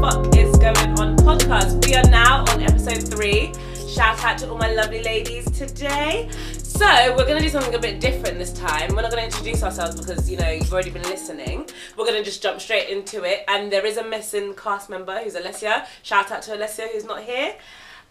[0.00, 1.84] fuck is going on podcast.
[1.84, 3.52] We are now on episode three.
[3.86, 6.30] Shout out to all my lovely ladies today.
[6.54, 8.94] So we're gonna do something a bit different this time.
[8.96, 11.68] We're not gonna introduce ourselves because you know you've already been listening.
[11.98, 13.44] We're gonna just jump straight into it.
[13.46, 15.84] And there is a missing cast member who's Alessia.
[16.02, 17.56] Shout out to Alessia who's not here.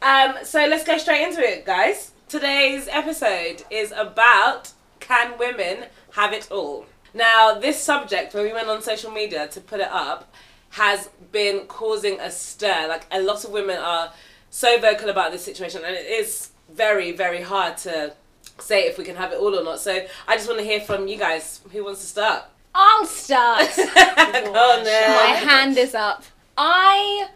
[0.03, 2.11] Um, so let's go straight into it, guys.
[2.27, 6.85] Today's episode is about can women have it all?
[7.15, 10.31] Now, this subject, when we went on social media to put it up,
[10.71, 12.87] has been causing a stir.
[12.87, 14.11] Like, a lot of women are
[14.49, 18.13] so vocal about this situation, and it is very, very hard to
[18.59, 19.79] say if we can have it all or not.
[19.79, 21.61] So, I just want to hear from you guys.
[21.71, 22.43] Who wants to start?
[22.75, 23.67] I'll start.
[23.75, 25.09] Go on then.
[25.11, 26.23] My hand is up.
[26.57, 27.29] I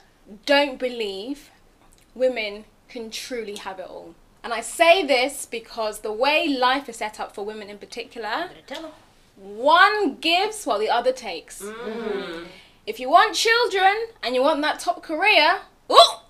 [0.45, 1.49] don't believe
[2.13, 4.13] women can truly have it all.
[4.43, 8.49] And I say this because the way life is set up for women in particular,
[8.67, 8.91] Tell her.
[9.37, 11.61] one gives while the other takes.
[11.61, 12.45] Mm.
[12.85, 16.23] If you want children and you want that top career, oh,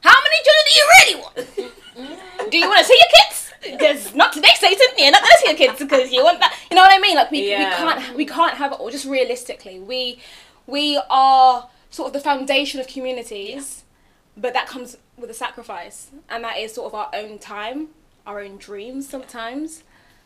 [0.00, 2.50] how many children do you really want?
[2.50, 3.52] do you want to see your kids?
[3.62, 4.86] Because not today, Satan.
[4.98, 6.58] You're not going to see your kids because you want that.
[6.70, 7.14] You know what I mean?
[7.14, 7.58] Like we, Yeah.
[7.58, 8.90] we can't we can't have it all.
[8.90, 10.18] Just realistically, we
[10.66, 13.84] we are sort of the foundation of communities,
[14.36, 17.88] but that comes with a sacrifice, and that is sort of our own time,
[18.26, 19.84] our own dreams sometimes.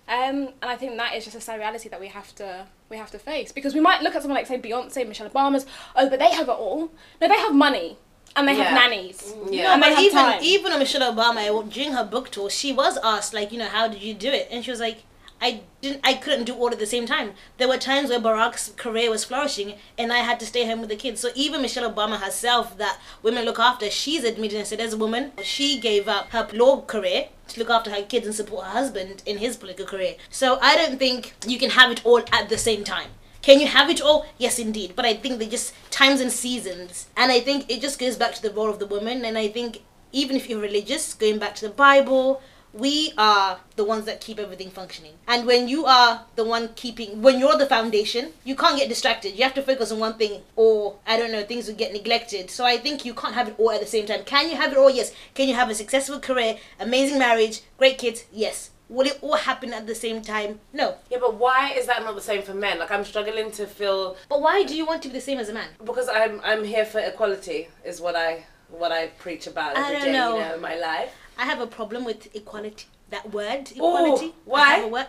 [0.09, 2.97] Um, and I think that is just a sad reality that we have to we
[2.97, 6.09] have to face because we might look at someone like say Beyonce, Michelle Obama's, oh,
[6.09, 6.91] but they have it all.
[7.21, 7.99] No, they have money
[8.37, 8.65] and they Yeah.
[8.65, 9.35] have nannies.
[9.51, 9.75] Yeah.
[9.75, 10.39] and they but have even time.
[10.43, 13.89] even on Michelle Obama during her book tour, she was asked like, you know, how
[13.89, 14.47] did you do it?
[14.51, 14.99] And she was like,
[15.41, 17.33] I didn't, I couldn't do all at the same time.
[17.59, 20.89] There were times where Barack's career was flourishing, and I had to stay home with
[20.89, 21.21] the kids.
[21.21, 24.99] So even Michelle Obama herself, that women look after, she's admitted and said, as a
[24.99, 28.73] woman, she gave up her law career to look after her kids and support her
[28.73, 30.17] husband in his political career.
[30.31, 33.11] So I don't think you can have it all at the same time.
[33.43, 34.27] Can you have it all?
[34.39, 34.95] Yes, indeed.
[34.97, 37.09] But I think they just times and seasons.
[37.17, 39.25] And I think it just goes back to the role of the woman.
[39.25, 42.43] And I think even if you're religious, going back to the Bible,
[42.79, 45.13] we are the ones that keep everything functioning.
[45.27, 49.37] And when you are the one keeping, when you're the foundation, you can't get distracted.
[49.37, 52.51] You have to focus on one thing, or I don't know, things will get neglected.
[52.51, 54.25] So I think you can't have it all at the same time.
[54.25, 54.91] Can you have it all?
[54.91, 55.13] Yes.
[55.35, 58.25] Can you have a successful career, amazing marriage, great kids?
[58.33, 58.71] Yes.
[58.89, 60.61] Will it all happen at the same time?
[60.73, 60.95] No.
[61.11, 62.79] Yeah, but why is that not the same for men?
[62.79, 65.49] Like, I'm struggling to feel But why do you want to be the same as
[65.49, 65.69] a man?
[65.85, 70.13] because I'm I'm here for equality is what I what I preach about every day,
[70.13, 70.35] know.
[70.35, 71.13] you know, in my life.
[71.39, 72.87] I have a problem with equality.
[73.11, 74.35] That word, Ooh, equality.
[74.45, 74.81] why?
[74.81, 75.07] A word.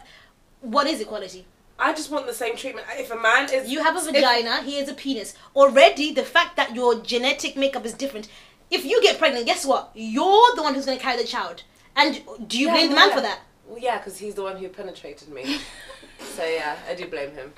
[0.61, 1.45] What is equality?
[1.79, 2.87] I just want the same treatment.
[2.91, 5.35] If a man is You have a if- vagina, he has a penis.
[5.55, 8.27] Already, the fact that your genetic makeup is different.
[8.69, 9.91] If you get pregnant, guess what?
[9.93, 11.63] You're the one who's going to carry the child.
[11.95, 13.15] And do you Yeah, blame the man yeah.
[13.15, 13.39] for that?
[13.67, 15.59] Well, yeah, because he's the one who penetrated me.
[16.19, 17.53] so yeah, I do blame him.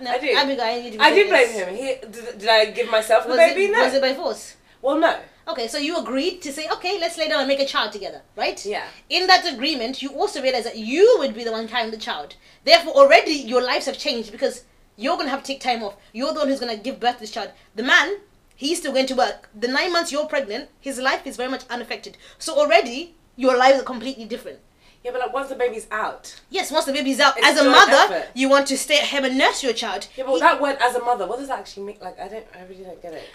[0.00, 0.32] No, I do.
[0.36, 1.74] Abigail, I need to I do blame him.
[1.74, 3.64] He did, did I give myself the Was baby?
[3.66, 3.84] it, no.
[3.84, 4.56] was it by force?
[4.80, 5.18] Well, no.
[5.48, 8.22] Okay, so you agreed to say, okay, let's lay down and make a child together,
[8.36, 8.64] right?
[8.64, 8.84] Yeah.
[9.08, 12.36] In that agreement, you also realize that you would be the one carrying the child.
[12.64, 14.64] Therefore, already your lives have changed because
[14.96, 15.96] you're going to have to take time off.
[16.12, 17.50] You're the one who's going to give birth to this child.
[17.74, 18.18] The man,
[18.54, 19.48] he's still going to work.
[19.58, 22.16] The nine months you're pregnant, his life is very much unaffected.
[22.38, 24.60] So already, your lives are completely different.
[25.04, 26.40] Yeah, but like once the baby's out.
[26.50, 28.28] Yes, once the baby's out, as a mother, effort.
[28.34, 30.06] you want to stay at home and nurse your child.
[30.16, 31.96] Yeah, but He- that word as a mother, what does that actually mean?
[32.00, 33.28] Like, I don't, I really don't get it.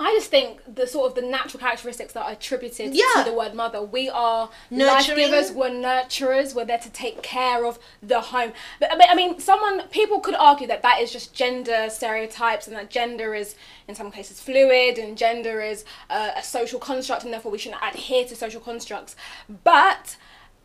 [0.00, 3.04] I just think the sort of the natural characteristics that are attributed Yeah.
[3.16, 3.82] to the word mother.
[3.82, 4.86] We are Nurturing.
[4.86, 8.52] life givers, we're nurturers, we're there to take care of the home.
[8.78, 12.68] But I mean, I mean, someone people could argue that that is just gender stereotypes
[12.68, 13.56] and that gender is
[13.88, 17.82] in some cases fluid and gender is uh, a social construct and therefore we shouldn't
[17.82, 19.16] adhere to social constructs.
[19.64, 20.16] But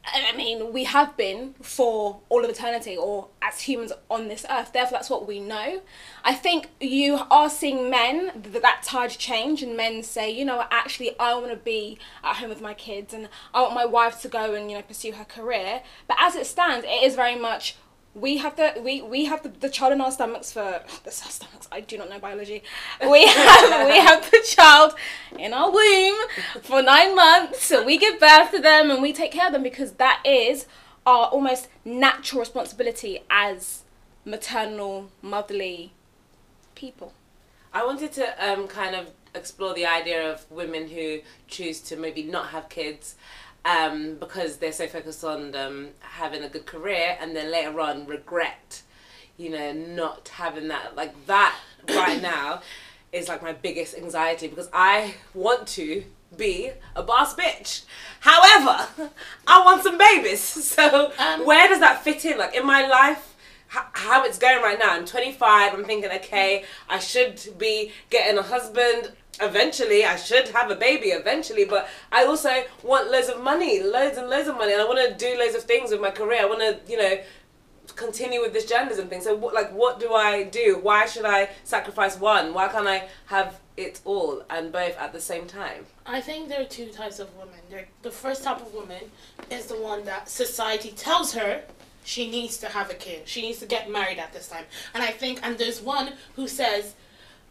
[0.06, 4.74] I mean, we have been for all of eternity, or as humans on this earth.
[4.74, 5.82] Therefore, that's what we know.
[6.26, 10.66] I think you are seeing men th- that tide change, and men say, you know,
[10.70, 14.22] actually, I want to be at home with my kids, and I want my wife
[14.22, 15.82] to go and you know pursue her career.
[16.08, 17.76] But as it stands, it is very much
[18.16, 21.68] we have the we, we have the, the child in our stomachs for the stomachs
[21.72, 22.64] I do not know biology.
[23.02, 24.96] We have we have the child
[25.38, 26.16] in our womb
[26.62, 27.64] for nine months.
[27.66, 30.66] So we give birth to them and we take care of them because that is
[31.06, 33.84] our almost natural responsibility as
[34.26, 35.94] maternal motherly
[36.76, 37.14] people.
[37.74, 42.22] I wanted to um, kind of explore the idea of women who choose to maybe
[42.22, 43.16] not have kids
[43.66, 48.06] um, because they're so focused on them having a good career and then later on
[48.06, 48.82] regret,
[49.38, 50.96] you know, not having that.
[50.96, 51.58] Like that
[51.90, 52.62] right now
[53.12, 56.04] is like my biggest anxiety because I want to
[56.36, 57.84] be a boss bitch.
[58.22, 58.88] However,
[59.48, 60.42] I want some babies.
[60.74, 62.38] So Um, where does that fit in?
[62.38, 63.36] Like in my life,
[63.68, 64.94] how it's going right now.
[64.94, 65.74] I'm 25.
[65.74, 69.12] I'm thinking, okay, I should be getting a husband.
[69.42, 74.18] Eventually I should have a baby eventually, but I also want loads of money, loads
[74.18, 76.42] and loads of money, and I want to do loads of things with my career.
[76.42, 77.18] I want to, you know,
[77.96, 79.22] continue with this genders thing.
[79.22, 80.80] So, what, like, what do I do?
[80.82, 82.54] Why should I sacrifice one?
[82.54, 85.86] Why can't I have it all and both at the same time?
[86.06, 87.86] I think there are two types of women.
[88.02, 89.12] The first type of woman
[89.50, 91.64] is the one that society tells her
[92.04, 93.28] she needs to have a kid.
[93.28, 94.66] She needs to get married at this time.
[94.94, 96.96] And I think, and there's one who says,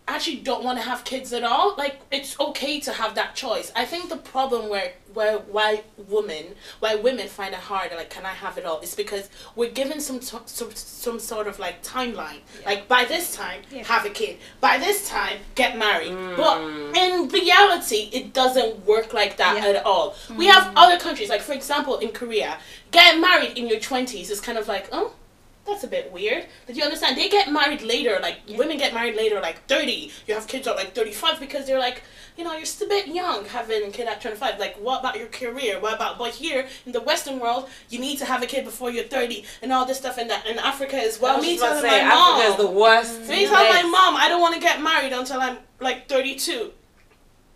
[0.08, 1.74] actually don't want to have kids at all.
[1.76, 3.72] Like it's okay to have that choice.
[3.76, 6.46] I think the problem where where why women
[6.80, 10.00] why women find it hard like can I have it all is because we're given
[10.00, 12.40] some t- some, some sort of like timeline.
[12.64, 14.38] Like by this time have a kid.
[14.60, 16.12] By this time get married.
[16.12, 16.36] Mm.
[16.36, 16.60] But
[16.96, 19.78] in reality it doesn't work like that Yeah.
[19.78, 20.16] at all.
[20.36, 20.72] We have mm.
[20.76, 22.58] other countries like for example in Korea
[22.90, 25.14] getting married in your 20s is kind of like oh
[25.64, 26.46] that's a bit weird.
[26.66, 30.10] Did you understand, they get married later, like women get married later, like 30.
[30.26, 32.02] You have kids at like 35 because they're like,
[32.36, 34.58] you know, you're still a bit young having a kid at 25.
[34.58, 35.78] Like, what about your career?
[35.78, 38.90] What about, but here in the Western world, you need to have a kid before
[38.90, 40.46] you're 30 and all this stuff and that.
[40.46, 41.40] In Africa as well.
[41.40, 42.40] Me just about to telling say, my mom.
[42.40, 43.20] Africa is the worst.
[43.28, 46.72] Me telling my mom I don't want to get married until I'm like 32.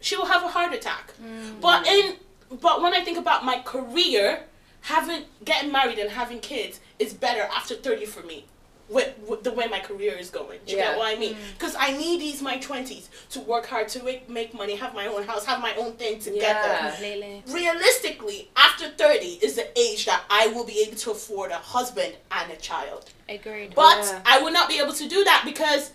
[0.01, 1.15] She will have a heart attack.
[1.21, 1.61] Mm.
[1.61, 2.17] But in
[2.61, 4.45] but when I think about my career,
[4.83, 8.47] having getting married and having kids is better after 30 for me.
[8.89, 10.91] With, with the way my career is going, Do you Yeah.
[10.91, 11.35] get what I mean?
[11.35, 11.39] Mm.
[11.59, 15.09] Because I need these my twenties to work hard to make, make money, have my
[15.09, 16.91] own house, have my own thing together Yeah.
[16.93, 17.43] Completely.
[17.49, 22.15] realistically, after 30 is the age that I will be able to afford a husband
[22.31, 23.11] and a child.
[23.29, 23.75] Agreed.
[23.75, 24.21] But Yeah.
[24.25, 25.91] I would not be able to do that because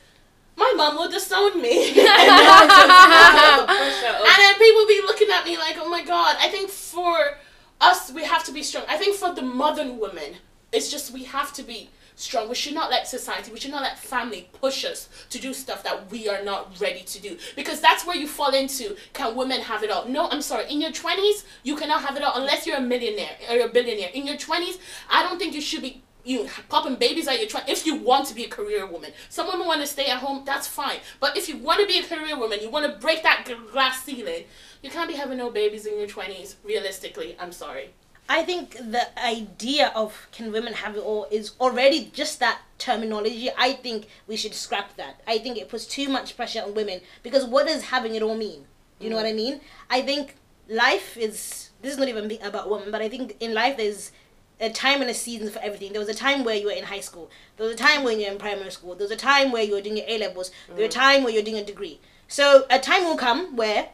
[0.57, 1.93] my mom will disown me.
[1.93, 3.69] The and
[4.41, 6.35] then people be looking at me like, oh my god.
[6.41, 7.37] I think for
[7.79, 8.83] us, we have to be strong.
[8.89, 10.35] I think for the modern women,
[10.71, 12.49] it's just we have to be strong.
[12.49, 15.83] We should not let society, we should not let family push us to do stuff
[15.83, 17.37] that we are not ready to do.
[17.55, 20.07] Because that's where you fall into can women have it all?
[20.07, 20.71] No, I'm sorry.
[20.71, 24.09] In your 20s, you cannot have it all unless you're a millionaire or a billionaire.
[24.13, 24.77] In your 20s,
[25.09, 28.27] I don't think you should be you popping babies at your twenty if you want
[28.27, 29.11] to be a career woman.
[29.29, 30.99] Some women want to stay at home, that's fine.
[31.19, 34.03] But if you want to be a career woman, you want to break that glass
[34.03, 34.43] ceiling,
[34.83, 36.57] you can't be having no babies in your twenties.
[36.63, 37.93] Realistically, I'm sorry.
[38.31, 43.49] I think the idea of can women have it all is already just that terminology.
[43.57, 45.19] I think we should scrap that.
[45.27, 48.37] I think it puts too much pressure on women because what does having it all
[48.37, 48.67] mean?
[49.01, 49.43] You know what I mm.
[49.43, 49.61] mean?
[49.89, 50.37] I think
[50.69, 54.13] life is this is not even about women, but I think in life there's
[54.61, 55.91] a time and a season for everything.
[55.91, 57.29] There was a time where you were in high school.
[57.57, 58.95] There was a time when you were in primary school.
[58.95, 60.51] There was a time where you were doing your A levels.
[60.67, 60.89] There was mm.
[60.89, 61.99] a time where you're doing a degree.
[62.29, 63.89] So a time will come where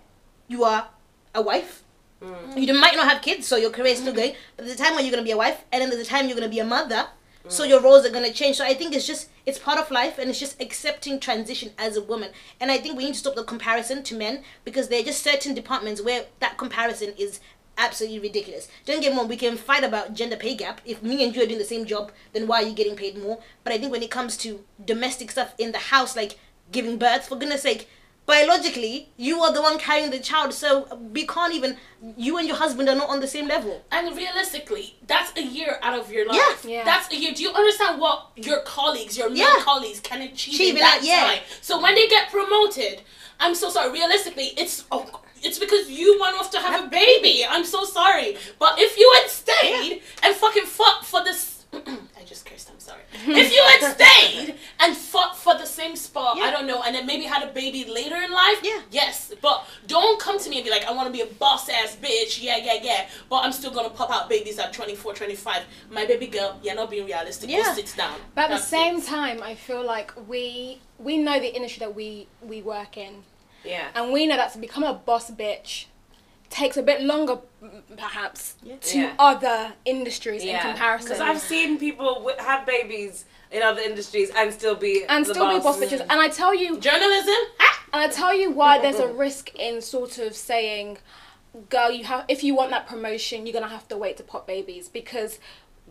[0.47, 0.89] you are
[1.33, 1.81] a wife.
[2.21, 2.67] Mm.
[2.67, 4.33] You might not have kids, so your career is still going.
[4.55, 6.27] But there's a time when you're gonna be a wife, and then there's a time
[6.27, 7.07] you're gonna be a mother.
[7.47, 7.69] So mm.
[7.69, 8.57] your roles are gonna change.
[8.57, 11.95] So I think it's just it's part of life, and it's just accepting transition as
[11.95, 12.31] a woman.
[12.59, 15.23] And I think we need to stop the comparison to men because there are just
[15.23, 17.39] certain departments where that comparison is
[17.77, 18.67] absolutely ridiculous.
[18.85, 20.81] Don't get me wrong, we can fight about gender pay gap.
[20.85, 23.17] If me and you are doing the same job, then why are you getting paid
[23.17, 23.39] more?
[23.63, 26.39] But I think when it comes to domestic stuff in the house, like
[26.71, 27.87] giving birth, for goodness sake,
[28.27, 31.77] biologically, you are the one carrying the child, so we can't even,
[32.15, 33.83] you and your husband are not on the same level.
[33.91, 36.63] And realistically, that's a year out of your life.
[36.63, 36.71] Yeah.
[36.79, 36.83] yeah.
[36.83, 37.33] That's a year.
[37.33, 39.63] Do you understand what your colleagues, your male Yeah.
[39.63, 41.25] colleagues, can achieve, Achieve in in that that, yeah.
[41.27, 41.39] time?
[41.61, 43.01] So when they get promoted,
[43.39, 43.91] I'm so sorry.
[43.91, 47.45] Realistically, it's oh, it's because you went off to have a baby.
[47.49, 48.35] I'm so sorry.
[48.59, 51.56] But if you had stayed and fucking fought for this.
[51.73, 52.69] I just cursed.
[52.71, 53.01] I'm sorry.
[53.13, 57.05] if you had stayed and fought for the same spot, I don't know, and then
[57.05, 58.81] maybe had a baby later in life, Yeah.
[58.89, 59.33] yes.
[59.41, 61.95] But don't come to me and be like, I want to be a boss ass
[62.01, 63.07] bitch, yeah, yeah, yeah.
[63.29, 65.63] But I'm still gonna pop out babies at 24, 25.
[65.91, 67.49] My baby girl, you're not being realistic.
[67.49, 67.73] Go Yeah.
[67.73, 68.15] sit down.
[68.33, 69.05] But at the same it.
[69.05, 73.23] time, I feel like we we know the industry that we we work in,
[73.63, 73.89] yeah.
[73.93, 75.85] and we know that to become a boss bitch
[76.49, 79.13] takes a bit longer, m- perhaps, to Yeah.
[79.19, 81.09] other industries in comparison.
[81.09, 85.33] Because I've seen people wi- have babies in other industries and still be and the
[85.33, 85.79] still be boss boss.
[85.79, 86.01] bitches.
[86.01, 87.35] And I tell you, journalism.
[87.59, 87.83] Ah!
[87.93, 90.97] And I tell you why there's a risk in sort of saying,
[91.69, 94.45] girl, you have if you want that promotion, you're gonna have to wait to pop
[94.47, 95.39] babies because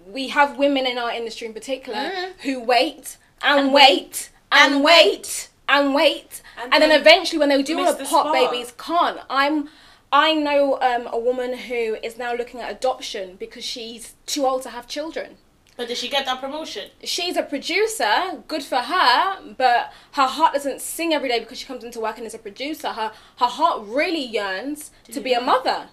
[0.07, 2.33] we have women in our industry in particular Mm.
[2.43, 7.49] who wait and, wait and, and wait and wait And and, then, then eventually when
[7.49, 8.33] they do want to pop spot.
[8.33, 9.19] babies can't.
[9.29, 9.69] I'm
[10.13, 14.63] I know um, a woman who is now looking at adoption because she's too old
[14.63, 15.37] to have children
[15.77, 16.91] But did she get that promotion?
[17.05, 21.67] she's a producer, good for her, but her heart doesn't sing every day because she
[21.67, 22.89] comes into working as a producer.
[23.01, 25.89] Her her heart really yearns to be a mother.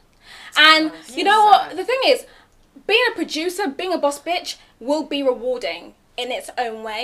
[0.55, 1.17] And nice.
[1.17, 1.75] you know what?
[1.75, 2.25] The thing is,
[2.87, 7.03] being a producer, being a boss bitch will be rewarding in its own way.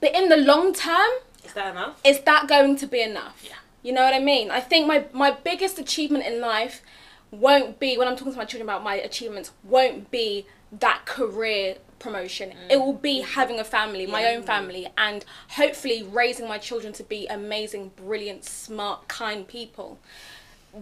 [0.00, 1.10] But in the long term,
[1.44, 1.94] Is that enough?
[2.04, 3.38] is that going to be enough?
[3.42, 3.60] Yeah.
[3.82, 4.50] You know what I mean?
[4.50, 6.82] I think my my biggest achievement in life
[7.30, 11.76] won't be when I'm talking to my children about my achievements won't be that career
[11.98, 12.50] promotion.
[12.50, 12.70] Mm.
[12.70, 17.04] It will be having a family, my own family, and hopefully raising my children to
[17.04, 19.98] be amazing, brilliant, smart, kind people.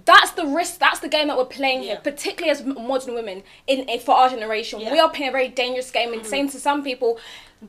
[0.04, 0.78] That's the risk.
[0.78, 4.28] That's the game that we're playing here, particularly as modern women in, in for our
[4.28, 4.80] generation.
[4.80, 4.92] Yeah.
[4.92, 6.26] We are playing a very dangerous game and mm.
[6.26, 7.18] saying to some people,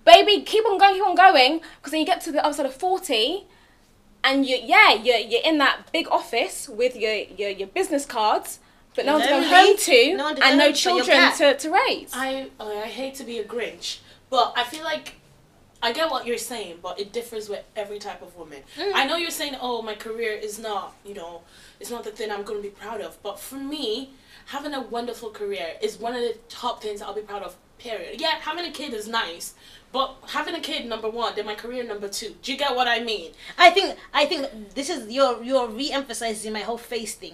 [0.06, 2.66] "Baby, keep on going, keep on going," because then you get to the other side
[2.66, 3.48] of forty,
[4.24, 8.60] and you yeah you're, you're in that big office with your your, your business cards,
[8.96, 11.32] but no one to go Lonely, home to, no and no home to, your children
[11.38, 12.12] to, to raise.
[12.14, 14.00] I I hate to be a Grinch,
[14.30, 15.16] but I feel like
[15.82, 18.60] I get what you're saying, but it differs with every type of woman.
[18.78, 18.92] Mm.
[18.94, 21.42] I know you're saying, oh, my career is not, you know,
[21.80, 23.22] it's not the thing I'm going to be proud of.
[23.24, 24.12] But for me,
[24.48, 27.56] having a wonderful career is one of the top things I'll be proud of.
[27.78, 28.20] Period.
[28.20, 29.54] Yeah, having a kid is nice,
[29.92, 32.36] but having a kid number one, then my career number two.
[32.42, 33.32] Do you get what I mean?
[33.58, 37.34] I think I think this is you're you're re-emphasizing my whole face thing.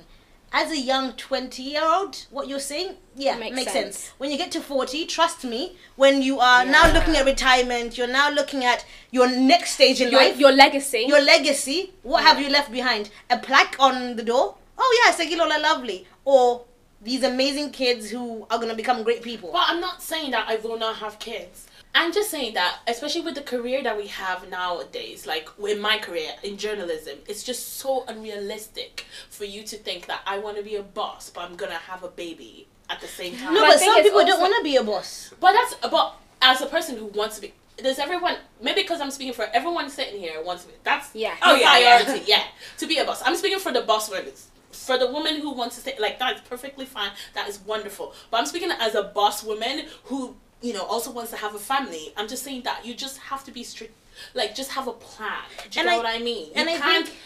[0.53, 3.97] As a young twenty year old, what you're saying, yeah, Makes makes, sense.
[3.97, 4.13] sense.
[4.19, 8.07] When you get to forty, trust me, when you are now looking at retirement, you're
[8.07, 11.03] now looking at your next stage in your, life, your legacy.
[11.07, 11.91] your legacy.
[12.03, 13.09] What have you left behind?
[13.29, 14.55] A plaque on the door?
[14.77, 16.63] Oh yeah, Segilola Lovely, or
[17.01, 19.51] these amazing kids who are gonna become great people.
[19.51, 21.67] Well, I'm not saying that I will not have kids.
[21.95, 25.97] I'm just saying that, especially with the career that we have nowadays, like with my
[25.97, 30.63] career in journalism, it's just so unrealistic for you to think that I want to
[30.63, 33.53] be a boss, but I'm gonna have a baby at the same time.
[33.53, 35.33] no, But but some it's people don't want to be a boss.
[35.39, 38.37] But that's but as a person who wants to be, does everyone?
[38.61, 40.75] Maybe because I'm speaking for everyone sitting here wants to be.
[40.83, 41.35] That's Yeah.
[41.41, 42.03] Oh yeah, yeah.
[42.03, 42.25] priority.
[42.27, 42.43] Yeah.
[42.77, 43.21] to be a boss.
[43.25, 44.33] I'm speaking for the boss women.
[44.71, 47.11] For the woman who wants to stay, like that is perfectly fine.
[47.33, 48.13] That is wonderful.
[48.29, 51.63] But I'm speaking as a boss woman who you know also wants to have a
[51.73, 52.03] family.
[52.17, 53.93] I'm just saying that you just have to be strict.
[54.39, 55.43] Like just have a plan.
[55.69, 56.47] Do you And know I- what I mean?
[56.55, 57.07] and you I can't.
[57.07, 57.19] think-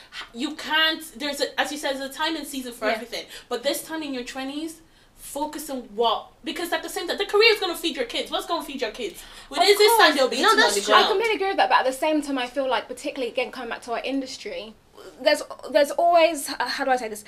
[0.43, 1.01] you can't.
[1.21, 2.95] There's a as you said, there's a time and season for Yeah.
[2.95, 3.25] everything.
[3.51, 4.71] But this time in your twenties,
[5.15, 6.19] focus on what
[6.49, 8.31] because at the same time the career is gonna feed your kids.
[8.31, 9.17] What's gonna feed your kids?
[9.49, 10.93] When Of is this time they'll be No, that's true.
[10.99, 13.51] I completely agree with that, but at the same time, I feel like, particularly again
[13.51, 14.73] coming back to our industry,
[15.25, 15.43] there's
[15.73, 17.23] there's always uh, how do I say this,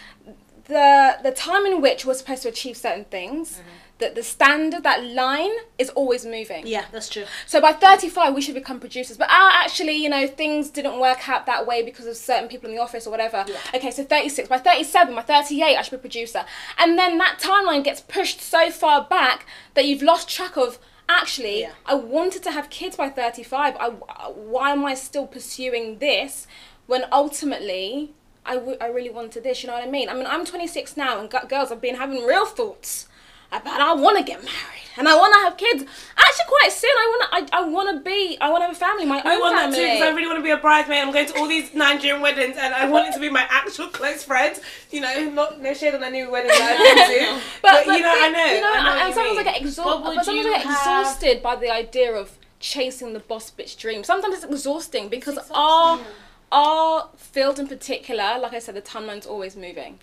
[0.65, 3.59] the the time in which we're supposed to achieve certain things,
[4.01, 6.67] that the standard that line is always moving.
[6.67, 7.23] Yeah, that's true.
[7.47, 9.17] So by 35, we should become producers.
[9.17, 12.69] But uh, actually, you know, things didn't work out that way because of certain people
[12.69, 13.45] in the office or whatever.
[13.47, 13.55] Yeah.
[13.73, 14.49] Okay, so 36.
[14.49, 16.43] By 37, by 38, I should be a producer.
[16.77, 20.77] And then that timeline gets pushed so far back that you've lost track of.
[21.09, 21.71] Actually, Yeah.
[21.85, 23.75] I wanted to have kids by 35.
[23.77, 26.47] I, why am I still pursuing this
[26.87, 28.13] when ultimately
[28.45, 29.61] I, w- I really wanted this?
[29.61, 30.07] You know what I mean?
[30.07, 33.07] I mean, I'm 26 now, and gu- girls, I've been having real thoughts
[33.51, 35.83] about I want to get married and I want to have kids.
[36.17, 36.89] Actually, quite soon.
[36.91, 37.55] I want to.
[37.55, 38.37] I, I want to be.
[38.41, 39.05] I want to have a family.
[39.05, 39.77] My I own want that family.
[39.77, 40.99] too because I really want to be a bridesmaid.
[41.03, 43.87] I'm going to all these Nigerian weddings and I want it to be my actual
[43.87, 44.59] close friends.
[44.91, 47.41] You know, not no shade on any weddings that I've been to.
[47.61, 48.45] but, you know, I know.
[48.53, 49.43] You know, I know and, what and you sometimes I mean.
[49.43, 50.07] get But exhausted.
[50.07, 53.77] would But sometimes I get have- exhausted by the idea of chasing the boss bitch
[53.77, 54.03] dream.
[54.03, 55.99] Sometimes it's exhausting because exhausting, our
[56.51, 59.99] our field in particular, like I said, the timeline's always moving.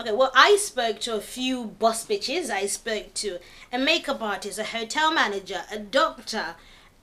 [0.00, 2.48] Okay, well, I spoke to a few boss bitches.
[2.48, 3.38] I spoke to
[3.70, 6.54] a makeup artist, a hotel manager, a doctor,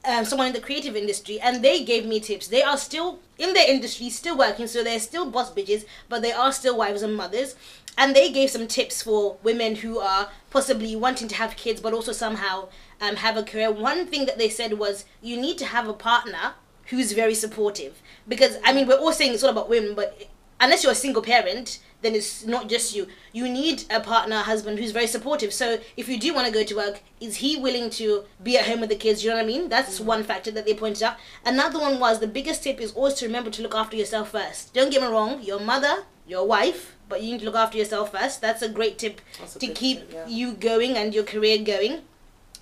[0.03, 2.47] um, someone in the creative industry, and they gave me tips.
[2.47, 6.31] They are still in their industry, still working, so they're still boss bitches, but they
[6.31, 7.55] are still wives and mothers.
[7.99, 11.93] And they gave some tips for women who are possibly wanting to have kids, but
[11.93, 13.71] also somehow um, have a career.
[13.71, 16.53] One thing that they said was you need to have a partner
[16.87, 18.01] who's very supportive.
[18.27, 20.19] Because, I mean, we're all saying it's all about women, but
[20.59, 23.07] unless you're a single parent, then it's not just you.
[23.33, 25.51] You need a partner, husband who's very supportive.
[25.51, 28.65] So if you do want to go to work, is he willing to be at
[28.65, 29.23] home with the kids?
[29.23, 29.69] You know what I mean?
[29.69, 30.05] That's mm.
[30.05, 31.17] one factor that they pointed out.
[31.45, 34.73] Another one was the biggest tip is always to remember to look after yourself first.
[34.73, 38.11] Don't get me wrong, your mother, your wife, but you need to look after yourself
[38.11, 38.41] first.
[38.41, 40.27] That's a great tip a to keep tip, yeah.
[40.27, 42.01] you going and your career going.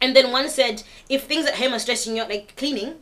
[0.02, 2.96] And then one said, if things at home are stressing you out, like cleaning,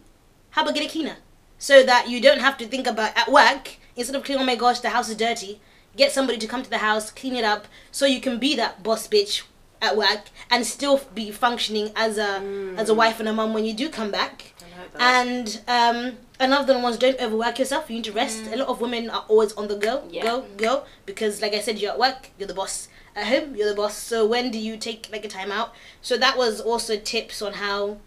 [0.51, 1.17] how about get a cleaner?
[1.57, 4.55] So that you don't have to think about at work, instead of cleaning, oh my
[4.55, 5.59] gosh, the house is dirty,
[5.95, 8.83] get somebody to come to the house, clean it up, so you can be that
[8.83, 9.43] boss bitch
[9.81, 12.41] at work and still be functioning as a
[12.77, 14.53] as a wife and a mum when you do come back.
[14.61, 15.01] I like that.
[15.27, 17.89] And um, another one was don't overwork yourself.
[17.89, 18.45] You need to rest.
[18.51, 20.23] A lot of women are always on the go, Yeah.
[20.23, 20.83] go, go.
[21.05, 22.87] Because like I said, you're at work, you're the boss.
[23.15, 23.95] At home, you're the boss.
[23.95, 25.73] So when do you take like a time out?
[26.01, 27.97] So that was also tips on how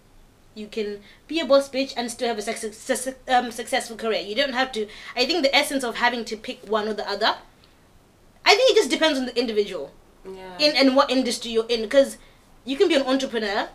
[0.54, 4.22] you can be a boss bitch and still have a suc- suc- um, successful career.
[4.22, 4.88] You don't have to.
[5.14, 7.36] I think the essence of having to pick one or the other.
[8.46, 9.92] I think it just depends on the individual
[10.24, 10.56] yeah.
[10.58, 12.16] in and what industry you're in because
[12.64, 13.68] you can be an entrepreneur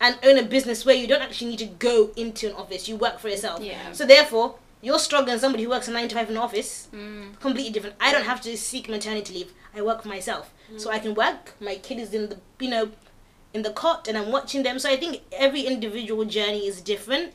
[0.00, 2.96] and own a business where you don't actually need to go into an office you
[2.96, 3.92] work for yourself Yeah.
[3.92, 6.88] so therefore You're than somebody who works a nine to five in an office.
[6.94, 7.40] Mm.
[7.40, 7.96] Completely different.
[8.00, 9.52] I don't have to seek maternity leave.
[9.74, 10.80] I work for myself, mm.
[10.80, 11.54] so I can work.
[11.60, 12.90] My kid is in the you know,
[13.52, 14.78] in the cot, and I'm watching them.
[14.78, 17.32] So I think every individual journey is different,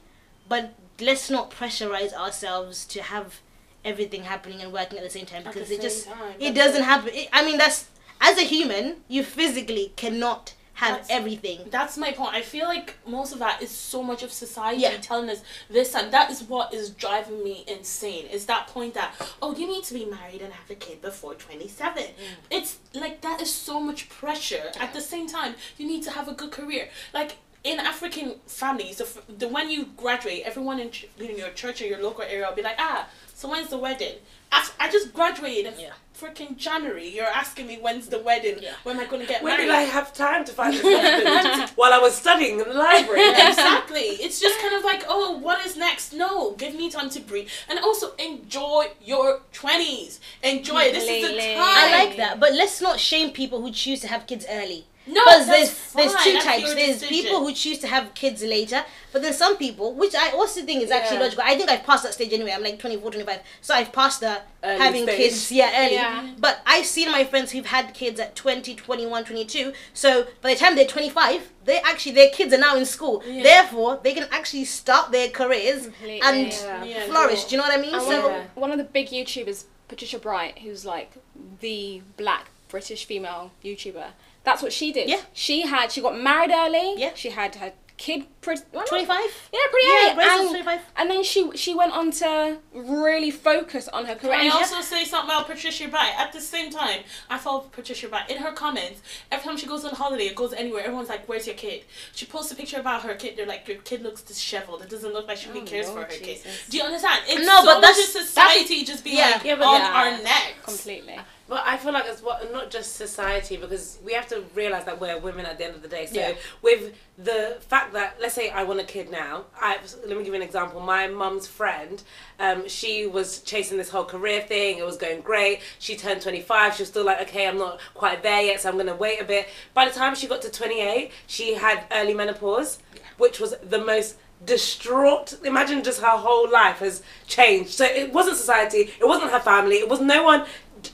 [0.47, 3.41] but let's not pressurize ourselves to have
[3.83, 7.09] everything happening and working at the same time because it just time, it doesn't happen.
[7.13, 11.59] It, I mean, that's as a human, you physically cannot have That's- everything.
[11.69, 12.33] That's my point.
[12.33, 14.97] I feel like most of that is so much of society Yeah.
[15.01, 18.25] telling us this and that is what is driving me insane.
[18.27, 21.35] Is that point that oh you need to be married and have a kid before
[21.35, 22.03] twenty seven.
[22.03, 22.13] Mm.
[22.49, 24.71] It's like that is so much pressure.
[24.79, 26.89] At the same time, you need to have a good career.
[27.13, 31.81] Like in African families, the, the when you graduate, everyone in, ch- in your church
[31.81, 34.15] or your local area will be like, ah, so when's the wedding?
[34.51, 35.93] Af- I just graduated in Yeah.
[36.19, 37.07] freaking January.
[37.07, 38.57] You're asking me when's the wedding?
[38.61, 38.73] Yeah.
[38.83, 39.65] When am I going to get When married?
[39.67, 43.29] did I have time to find this husband while I was studying in the library?
[43.29, 44.01] exactly.
[44.25, 46.13] It's just kind of like, oh, what is next?
[46.13, 47.47] No, give me time to breathe.
[47.69, 50.19] And also enjoy your 20s.
[50.43, 50.93] Enjoy it.
[50.93, 51.57] This is the time.
[51.59, 54.85] I like that, but let's not shame people who choose to have kids early.
[55.07, 56.73] No, Because that's there's there's two That's types.
[56.75, 57.09] There's decision.
[57.09, 60.83] people who choose to have kids later, but then some people, which I also think
[60.83, 61.23] is actually Yeah.
[61.23, 61.43] logical.
[61.43, 62.51] I think I've passed that stage anyway.
[62.51, 65.17] I'm like 24, 25, so I've passed the Early having stage.
[65.17, 65.95] kids, yeah, early.
[65.95, 66.27] Yeah.
[66.37, 69.73] But I've seen my friends who've had kids at 20, 21, 22.
[69.93, 73.23] So by the time they're 25, they actually their kids are now in school.
[73.25, 73.41] Yeah.
[73.43, 76.83] Therefore, they can actually start their careers Completely, and yeah.
[76.83, 77.43] Yeah, flourish.
[77.45, 77.49] go.
[77.49, 77.93] Do you know what I mean?
[77.95, 81.11] And so one, one of the big YouTubers, Patricia Bright, who's like
[81.59, 84.11] the black British female YouTuber,
[84.43, 85.09] that's what she did.
[85.09, 85.21] Yeah.
[85.33, 86.95] She had she got married early.
[86.97, 87.11] Yeah.
[87.15, 88.63] She had her kid pretty.
[88.71, 89.07] 25.
[89.53, 90.15] Yeah, pretty Yeah, early.
[90.15, 90.79] Grace is and, 25.
[90.97, 94.31] and then she she went on to really focus on her career.
[94.33, 96.13] Can I And she- also say something about Patricia Bright?
[96.17, 98.27] At the same time, I follow Patricia Bright.
[98.31, 101.45] In her comments, every time she goes on holiday or goes anywhere, everyone's like, Where's
[101.45, 101.83] your kid?
[102.15, 103.37] She posts a picture about her kid.
[103.37, 104.81] They're like, Your kid looks disheveled.
[104.81, 106.39] It doesn't look like she really Oh, cares Lord for her kid.
[106.69, 107.21] Do you understand?
[107.27, 109.31] It's No, so but that's- just society just be yeah.
[109.35, 109.91] like Yeah, but on yeah.
[109.93, 110.65] our necks.
[110.65, 111.19] completely.
[111.51, 115.01] But I feel like it's what not just society because we have to realize that
[115.01, 116.05] we're women at the end of the day.
[116.05, 116.33] So Yeah.
[116.61, 120.27] with the fact that let's say I want a kid now, I let me give
[120.27, 120.79] you an example.
[120.79, 122.01] My mum's friend,
[122.39, 124.77] um, she was chasing this whole career thing.
[124.77, 125.59] It was going great.
[125.77, 126.73] She turned twenty five.
[126.75, 129.25] She was still like, okay, I'm not quite there yet, so I'm gonna wait a
[129.25, 129.49] bit.
[129.73, 132.79] By the time she got to twenty eight, she had early menopause,
[133.17, 138.35] which was the most distraught imagine just her whole life has changed so it wasn't
[138.35, 140.43] society it wasn't her family it was no one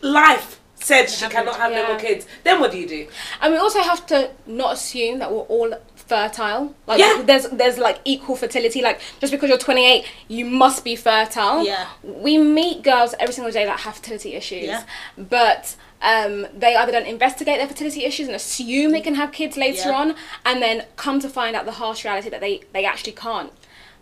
[0.02, 3.08] life said she cannot have no more kids then what do you do
[3.42, 6.74] And we also have to not assume that we're all fertile.
[6.88, 7.22] Like Yeah.
[7.26, 8.82] there's there's like equal fertility.
[8.82, 11.66] Like just because you're 28, you must be fertile.
[11.66, 11.86] Yeah.
[12.02, 14.84] We meet girls every single day that have fertility issues, Yeah.
[15.18, 19.58] but um, they either don't investigate their fertility issues and assume they can have kids
[19.58, 19.98] later Yeah.
[20.02, 23.52] on, and then come to find out the harsh reality that they they actually can't.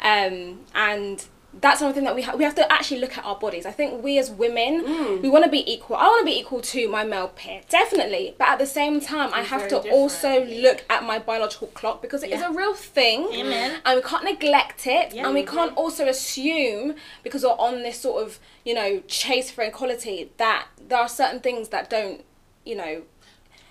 [0.01, 1.25] Um, and
[1.61, 3.65] that's something that we ha- we have to actually look at our bodies.
[3.65, 5.21] I think we as women, Mm.
[5.21, 5.95] we want to be equal.
[5.95, 8.35] I want to be equal to my male peer, definitely.
[8.37, 9.93] But at the same time, I have to different.
[9.95, 12.49] also look at my biological clock because it is Yeah.
[12.49, 13.79] a real thing, Amen.
[13.85, 15.25] and we can't neglect it, Yeah.
[15.25, 19.63] and we can't also assume because we're on this sort of you know chase for
[19.63, 22.23] equality that there are certain things that don't
[22.65, 23.03] you know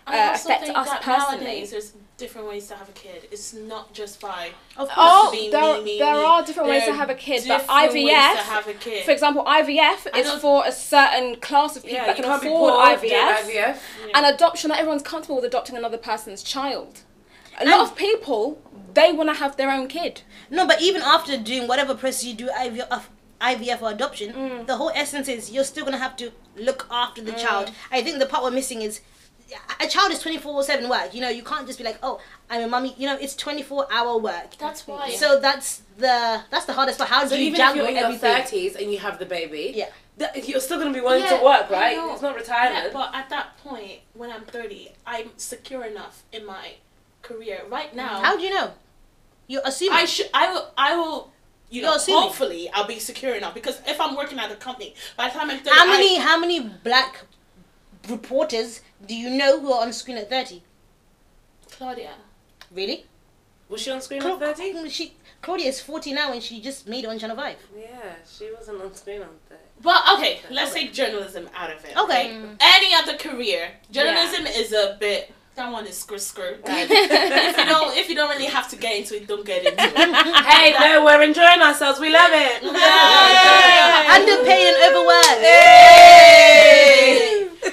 [0.07, 1.45] uh, affect us personally.
[1.45, 3.27] nowadays different ways to have a kid.
[3.33, 4.97] It's not just by Of course.
[4.97, 6.21] Oh, me, there, me, me, there me.
[6.25, 9.05] are different ways to have a kid, different but ways IVF, to have a kid.
[9.05, 12.25] for example, IVF I is know- for a certain class of people yeah that can
[12.25, 13.01] afford poor IVF.
[13.01, 13.79] doing IVF
[14.15, 17.01] And adoption, not everyone's comfortable with adopting another person's child.
[17.61, 18.61] A lot of people,
[18.95, 20.23] they want to have their own kid.
[20.51, 23.05] No, but even after doing whatever process you do IVF,
[23.41, 24.67] IVF or adoption, Mm.
[24.67, 27.71] the whole essence is you're still gonna have to look after the child.
[27.91, 29.01] I think the part we're missing is
[29.81, 31.15] a child is 24/7 work.
[31.15, 33.87] You know, you can't just be like, "Oh, I'm a mummy." You know, it's 24
[33.93, 34.57] hour work.
[34.59, 35.11] That's why.
[35.11, 37.11] So that's the that's the hardest part.
[37.11, 39.27] How so do you even if juggle you're in your 30s and you have the
[39.27, 39.89] baby Yeah.
[40.19, 42.41] th- you're still going to be wanting Yeah, to work I right it's not Yeah,
[42.41, 46.75] retirement but at that point, when I'm 30, I'm secure enough in my
[47.23, 47.63] career.
[47.69, 48.73] Right now, How do you know?
[49.47, 49.99] You're assuming.
[49.99, 50.31] I should.
[50.33, 50.71] I will.
[50.77, 51.31] I will.
[51.71, 52.23] You You're know, assuming.
[52.23, 55.51] hopefully, I'll be secure enough because if I'm working at a company, by the time
[55.51, 57.23] I'm 30, how many I, how many black
[58.09, 60.63] reporters do you know who are on screen at 30?
[61.71, 62.11] Claudia.
[62.73, 63.07] Really?
[63.69, 66.87] was she on screen Cla- at 30 She Claudia is 40 now and she just
[66.87, 67.57] made it on Channel 5.
[67.77, 71.97] yeah she wasn't on screen on 30 But okay, let's take journalism out of it.
[71.97, 72.39] Okay.
[72.61, 75.33] Any other career, journalism is a bit.
[75.57, 76.57] That one is screw screw.
[76.67, 79.83] if you don't, if you don't really have to get into it, don't get into
[79.83, 79.97] it.
[80.51, 84.15] hey no we're enjoying ourselves we love it Yeah.
[84.17, 85.41] Underpaid and overworked.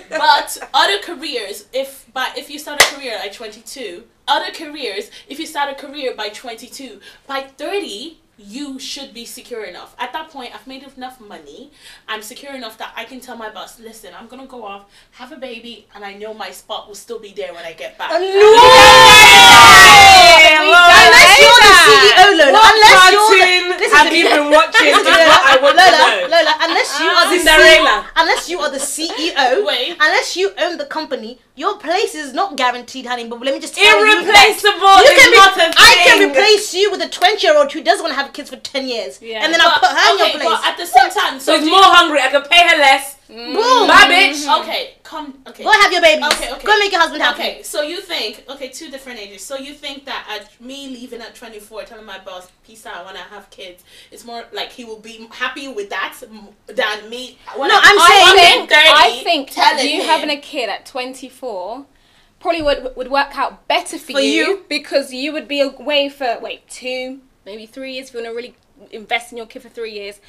[0.10, 5.40] But other careers, if by if you start a career at 22, other careers, if
[5.40, 9.96] you start a career by 22, by 30, you should be secure enough.
[10.00, 11.72] At that point, I've made enough money.
[12.08, 15.32] I'm secure enough that I can tell my boss, listen, I'm gonna go off, have
[15.32, 18.12] a baby, and I know my spot will still be there when I get back.
[18.12, 18.32] Unless
[21.40, 21.51] the
[21.88, 22.52] CEO, Lola.
[22.54, 24.92] What Unless you're the, listen have to you been watching?
[24.92, 26.28] Lola, what I want to Lola, know.
[26.34, 27.96] Lola, unless you are the ah, Cinderella.
[28.02, 29.98] CEO, unless you are the CEO, Wait.
[30.00, 33.28] unless you own the company, your place is not guaranteed, honey.
[33.28, 36.92] But let me just tell you, Irreplaceable you is can a I can replace you
[36.92, 39.44] with a twenty-year-old who doesn't want to have kids for ten years, Yeah.
[39.44, 40.44] and then I'll put her in your place.
[40.50, 42.20] but at the same time, So do more hungry.
[42.22, 43.18] I can pay her less.
[43.32, 43.88] Boom.
[43.88, 44.44] Bye, bitch.
[44.46, 44.62] Mm-hmm.
[44.62, 45.38] Okay, come.
[45.48, 45.64] Okay.
[45.64, 46.26] Go have your babies.
[46.34, 46.68] Okay, okay.
[46.68, 47.42] Go make your husband happy.
[47.42, 49.42] Okay, so you think okay, two different ages.
[49.44, 53.06] So you think that at me leaving at twenty four, telling my boss, "Peace out,
[53.06, 56.18] when I have kids," it's more like he will be happy with that
[56.68, 57.38] than me.
[57.56, 60.08] when No, I- I'm I'm saying- I think, 30, I think telling you him.
[60.08, 61.86] having a kid at 24
[62.42, 64.66] probably would would work out better for, For you, you?
[64.68, 68.36] because you would be away for wait two maybe three years if you want to
[68.36, 68.56] really
[68.92, 70.20] invest in your kid for three years.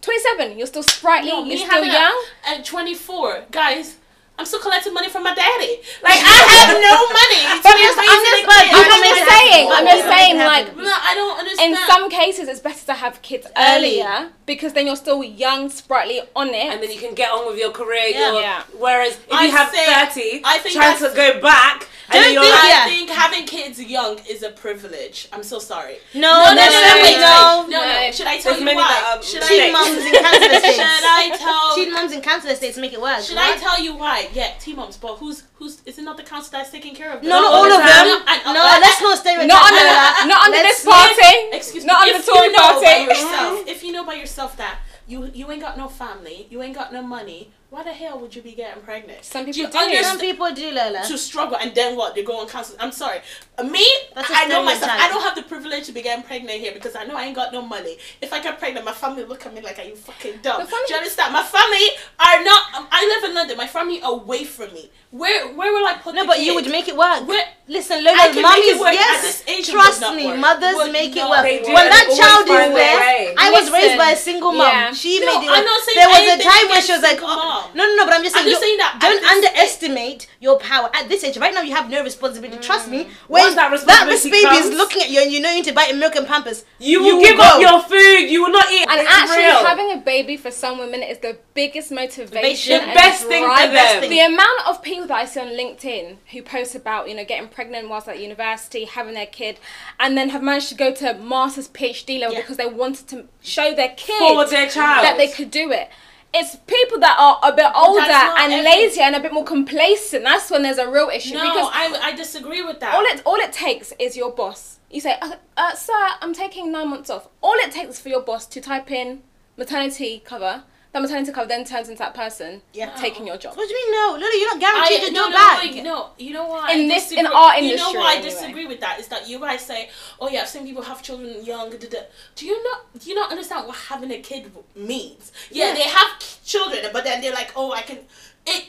[0.00, 2.24] 27, you're still sprightly, me you're still a- young.
[2.46, 3.96] At 24, guys,
[4.38, 5.80] I'm still collecting money from my daddy.
[6.02, 6.30] Like I
[6.62, 7.42] have no money.
[7.62, 8.72] But I'm just- a but kid.
[8.72, 10.76] I'm just saying, I'm just saying, like.
[10.76, 11.72] No, I don't understand.
[11.74, 14.00] in some cases, it's better to have kids Early.
[14.02, 16.72] earlier because then you're still young, sprightly on it.
[16.72, 18.06] And then you can get on with your career.
[18.08, 18.32] Yeah.
[18.32, 18.62] your- Yeah.
[18.78, 22.38] Whereas if I you have think- 30, I think trying to go back, Don't think-
[22.38, 22.84] like, I yeah.
[22.86, 25.28] think having kids young is a privilege.
[25.32, 25.98] I'm so sorry.
[26.14, 27.66] No, no, no, no, no, no, wait, no.
[27.68, 28.10] no, no.
[28.12, 28.88] Should I tell There's you why?
[28.88, 29.70] that, um, Should I?
[29.72, 30.76] mums in council estates.
[30.76, 31.74] Should I tell?
[31.76, 33.20] Teen mums in council estates make it work.
[33.20, 33.36] Should?
[33.36, 34.27] I tell you why?
[34.32, 35.80] Yeah, teen moms, but who's who's?
[35.84, 37.30] Is it not the council that's taking care of them?
[37.30, 37.88] No, not Not all all of the them.
[37.88, 38.06] time.
[38.28, 39.48] And- No, and- uh, let's not stereotype.
[39.48, 40.26] not under, Lola.
[40.32, 41.56] not under Let's this not- party.
[41.56, 42.10] Excuse not me.
[42.10, 43.04] under if the Tory you know by party.
[43.04, 46.74] yourself, if you know by yourself that you you ain't got no family, you ain't
[46.74, 49.22] got no money, why the hell would you be getting pregnant?
[49.24, 49.76] Some people you do.
[49.78, 51.02] understand- Some people do, Lola.
[51.06, 53.20] to struggle and then what they go on council i'm sorry
[53.64, 55.04] me That's a i know myself stereotype.
[55.04, 57.34] i don't have the privilege to be getting pregnant here because i know i ain't
[57.36, 59.96] got no money if i get pregnant my family look at me like are you
[59.96, 61.86] fucking dumb The funny- do you understand my family
[62.20, 65.86] are not um, i live in london my family away from me where where will
[65.86, 67.26] i put No, the but you would make it work.
[67.28, 68.88] Where- Listen, I Lola, can make mummies, it work.
[68.88, 69.20] At yes.
[69.20, 70.38] this age, Trust me, work.
[70.40, 71.42] mothers Would make it work.
[71.44, 73.34] They do, When that child is find there.
[73.36, 74.94] I was raised by a single mom.
[74.94, 75.68] She made it work.
[75.92, 77.20] there was a time when she was like,
[77.62, 79.32] single no, no, no, but I'm just I'm saying, just you- saying that don't this
[79.32, 80.90] underestimate your power.
[80.94, 82.58] At this age, right now, you have no responsibility.
[82.62, 83.04] Trust me.
[83.04, 83.08] Mm.
[83.28, 85.64] When Once that this responsibility baby is looking at you and you know you need
[85.64, 87.42] to buy him milk and pampers, You will will give go.
[87.44, 88.30] up your food.
[88.30, 88.86] You will not eat.
[88.88, 89.64] And It's actually, real.
[89.64, 92.80] having a baby for some women is the biggest motivation.
[92.88, 93.72] The best thing for drive.
[93.72, 94.10] them.
[94.10, 97.48] The amount of people that I see on LinkedIn who post about, you know, getting
[97.48, 99.58] pregnant whilst at university, having their kid,
[99.98, 102.42] and then have managed to go to master's PhD level Yeah.
[102.42, 105.04] because they wanted to show their kid For their child.
[105.04, 105.88] that they could do it.
[106.34, 110.24] It's people that are a bit older and every- lazier and a bit more complacent.
[110.24, 113.22] That's when there's a real issue no because I, I disagree with that all it
[113.24, 114.78] all it takes is your boss.
[114.90, 118.20] You say, uh, uh, "Sir, I'm taking nine months off." All it takes for your
[118.22, 119.22] boss to type in
[119.56, 120.64] maternity cover.
[120.98, 122.90] That maternity cover then turns into that person Yeah.
[122.96, 123.56] taking your job.
[123.56, 124.10] what do you mean no?
[124.18, 125.62] Lola, you're not guaranteed I, to no, go no, back.
[125.62, 126.72] wait, no, you know why?
[126.72, 128.30] In I this- in disagree- our You know industry, why I anyway.
[128.30, 128.98] disagree with that?
[128.98, 131.70] Is that you guys say, oh yeah, I've seen people have children young.
[131.70, 131.98] Da, da, da.
[132.34, 132.98] Do you not?
[132.98, 135.30] Do you not understand what having a kid means?
[135.52, 135.74] Yeah, Yeah.
[135.74, 137.98] they have children, but then they're like, oh, I can.
[138.44, 138.64] It.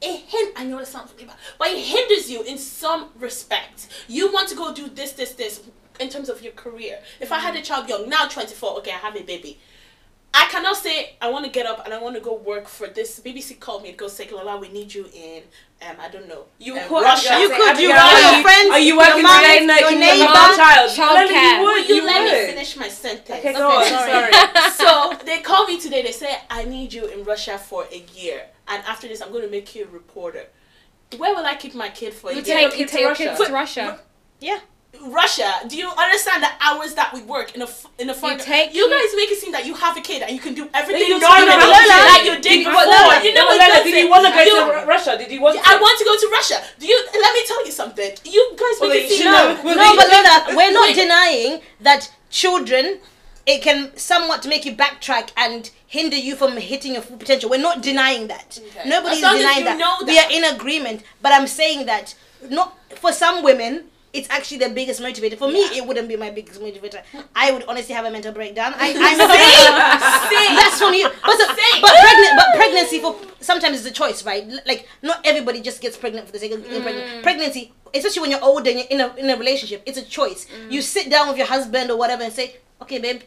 [0.00, 3.88] It hind- I know it sounds really bad, but it hinders you in some respect.
[4.08, 5.60] You want to go do this, this, this
[6.00, 7.00] in terms of your career.
[7.20, 9.58] If I had a child young, now 24, okay, I have a baby.
[10.42, 12.86] I cannot say I want to get up and I want to go work for
[12.88, 13.20] this.
[13.20, 15.42] BBC called me to go say, Lola, we need you in,
[15.88, 17.38] um, I don't know, You um, could, Russia.
[17.40, 19.64] You could, you are your friends, Are you working today?
[19.64, 20.90] No, your you neighbor, a child.
[20.90, 21.58] childcare.
[21.58, 21.88] Lola, you would.
[21.88, 23.38] You, You let me finish my sentence?
[23.38, 23.84] Okay, go on.
[23.86, 24.32] sorry.
[24.82, 26.02] So they called me today.
[26.02, 29.44] They say I need you in Russia for a year, and after this, I'm going
[29.44, 30.44] to make you a reporter.
[31.16, 32.44] Where will I keep my kid for a You year?
[32.44, 33.46] take- Take, you take your kids Russia.
[33.46, 34.00] to Russia.
[34.40, 34.60] Yeah.
[35.04, 35.50] Russia.
[35.68, 38.38] Do you understand the hours that we work in a in a foreign?
[38.38, 40.54] take you you- guys make it seem that you have a kid and you can
[40.54, 42.84] do everything You you don't do have like you did you- before.
[42.84, 43.82] Lola, You know Lola?
[43.84, 45.16] Did you want to go to Russia?
[45.18, 45.62] Did you want to?
[45.68, 46.58] I want to go to Russia.
[46.78, 46.98] Do you?
[47.24, 48.10] Let me tell you something.
[48.24, 49.74] You guys make you it seem no, know.
[49.74, 52.98] No, but Lola, we're not denying that children,
[53.46, 57.48] it can somewhat make you backtrack and hinder you from hitting your full potential.
[57.48, 58.58] We're not denying that.
[58.60, 58.88] Okay.
[58.88, 59.78] Nobody's As long as denying you that.
[59.78, 61.02] know We are in agreement.
[61.22, 62.14] But I'm saying that
[62.50, 63.84] not for some women.
[64.18, 65.36] It's actually the biggest motivator.
[65.36, 65.78] For me, Yeah.
[65.78, 67.00] it wouldn't be my biggest motivator.
[67.34, 68.72] I would honestly have a mental breakdown.
[68.76, 69.18] I, I'm
[70.32, 71.08] saying that's from you.
[71.24, 71.80] But, Same.
[71.82, 74.44] but pregnant, but pregnancy for sometimes it's a choice, right?
[74.66, 76.82] Like not everybody just gets pregnant for the sake of getting Mm.
[76.82, 77.22] pregnant.
[77.22, 80.46] Pregnancy, especially when you're older and you're in a in a relationship, it's a choice.
[80.46, 80.72] Mm.
[80.72, 83.20] You sit down with your husband or whatever and say, "Okay, babe,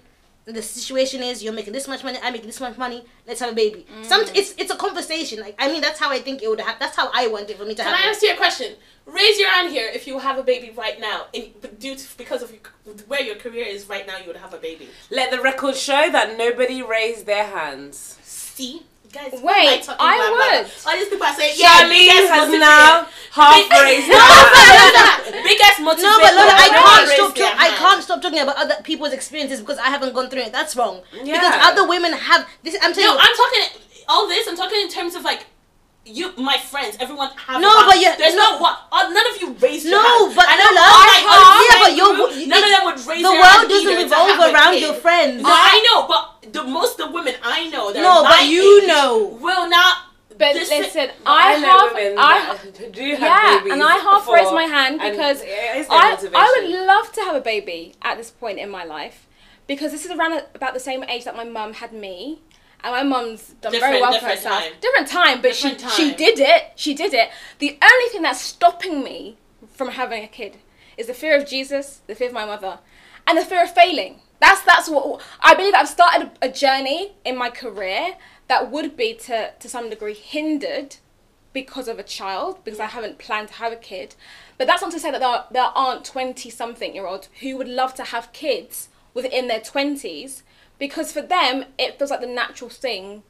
[0.53, 3.05] the situation is you're making this much money, I'm making this much money.
[3.27, 3.85] Let's have a baby.
[3.93, 4.05] Mm.
[4.05, 5.39] Some it's it's a conversation.
[5.39, 6.79] Like I mean, that's how I think it would have.
[6.79, 8.07] That's how I want it for me to Can happen.
[8.07, 8.75] I ask you a question?
[9.05, 11.25] Raise your hand here if you have a baby right now.
[11.33, 12.61] In, due to, because of your,
[13.07, 14.89] where your career is right now, you would have a baby.
[15.09, 18.19] Let the record show that nobody raised their hands.
[18.21, 18.83] See?
[19.11, 20.69] Guys, Wait, what I, would.
[20.85, 22.59] All these people are saying, yeah, Charlene biggest has motivator.
[22.61, 24.93] now half raised No, her no, hand.
[24.93, 25.43] no, no.
[25.49, 26.05] Biggest motivator.
[26.05, 27.33] No, but Lola, I can't stop.
[27.35, 30.43] their talk- I can't stop talking about other people's experiences because I haven't gone through
[30.45, 30.51] it.
[30.51, 31.01] That's wrong.
[31.11, 31.41] Yeah.
[31.41, 32.75] Because other women have this.
[32.83, 33.19] I'm telling No, you.
[33.19, 33.63] I'm talking
[34.07, 34.47] all this.
[34.47, 35.47] I'm talking in terms of like
[36.05, 37.61] you, my friends, everyone have.
[37.61, 38.57] No, a but you- there's no.
[38.57, 38.77] no what.
[38.91, 40.35] Uh, none of you raised your No, hand.
[40.37, 42.69] but I know Lola, all my I- other yeah, but friend you're- group, none of
[42.69, 45.41] them would raise the world doesn't revolve around your friends.
[45.41, 48.41] No, I know, but the most of the women I know, that No, but my
[48.41, 49.37] you age, know.
[49.41, 49.97] will not.
[50.29, 53.83] But this- listen, I, I, know half, women I, that do have yeah, babies and
[53.83, 56.17] I half before, raised my hand because it is their I.
[56.33, 59.27] I would love to have a baby at this point in my life
[59.67, 62.41] because this is around about the same age that my mum had me.
[62.81, 64.63] And my mum's done very well for different herself.
[64.63, 64.71] time.
[64.79, 66.71] Different time, but Different she she did it.
[66.77, 67.29] She did it.
[67.59, 69.35] The only thing that's stopping me
[69.67, 70.55] from having a kid
[70.97, 72.79] is the fear of Jesus, the fear of my mother,
[73.27, 74.21] and the fear of failing.
[74.39, 75.73] That's that's what I believe.
[75.73, 78.15] I've started a, journey in my career
[78.47, 80.97] that would be to to some degree hindered
[81.51, 84.15] because of a child because I haven't planned to have a kid.
[84.57, 87.57] But that's not to say that there, are, there aren't 20 something year olds who
[87.57, 90.43] would love to have kids within their 20s
[90.77, 93.23] because for them it feels like the natural thing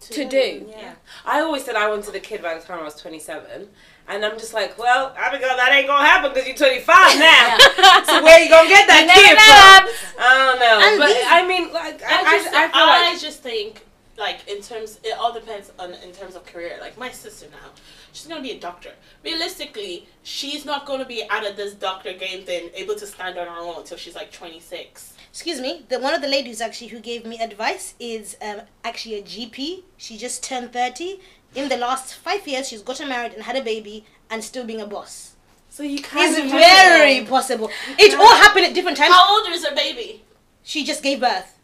[0.00, 0.66] to do.
[0.68, 0.94] Yeah.
[1.24, 3.68] I always said I wanted a kid by the time I was 27.
[4.08, 6.86] And I'm just like, well, Abigail, that ain't gonna happen because you're 25
[7.18, 7.58] now.
[8.04, 10.22] so where you gonna get that You kid from?
[10.24, 10.78] I don't know.
[10.86, 13.84] And but these- I mean, like, I, I just, I, I feel like just think,
[14.16, 16.78] like, in terms, it all depends on in terms of career.
[16.80, 17.70] Like my sister now,
[18.12, 18.92] she's gonna be a doctor.
[19.24, 23.46] Realistically, she's not gonna be out of this doctor game thing, able to stand on
[23.46, 25.12] her own until she's like twenty six.
[25.30, 25.84] Excuse me.
[25.90, 29.82] The one of the ladies actually who gave me advice is um, actually a GP.
[29.98, 31.20] She just turned thirty.
[31.56, 34.80] In the last five years, she's gotten married and had a baby, and still being
[34.80, 35.32] a boss.
[35.70, 36.36] so you can't.
[36.38, 37.28] It's very it.
[37.28, 37.70] possible.
[37.98, 39.12] It all happened at different times.
[39.12, 40.22] How old is her baby?
[40.62, 41.58] She just gave birth.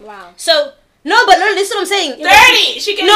[0.00, 0.32] Wow.
[0.36, 0.72] So
[1.06, 2.18] no, but no, listen what I'm saying.
[2.18, 2.82] Thirty.
[2.82, 3.06] She gave.
[3.06, 3.14] No,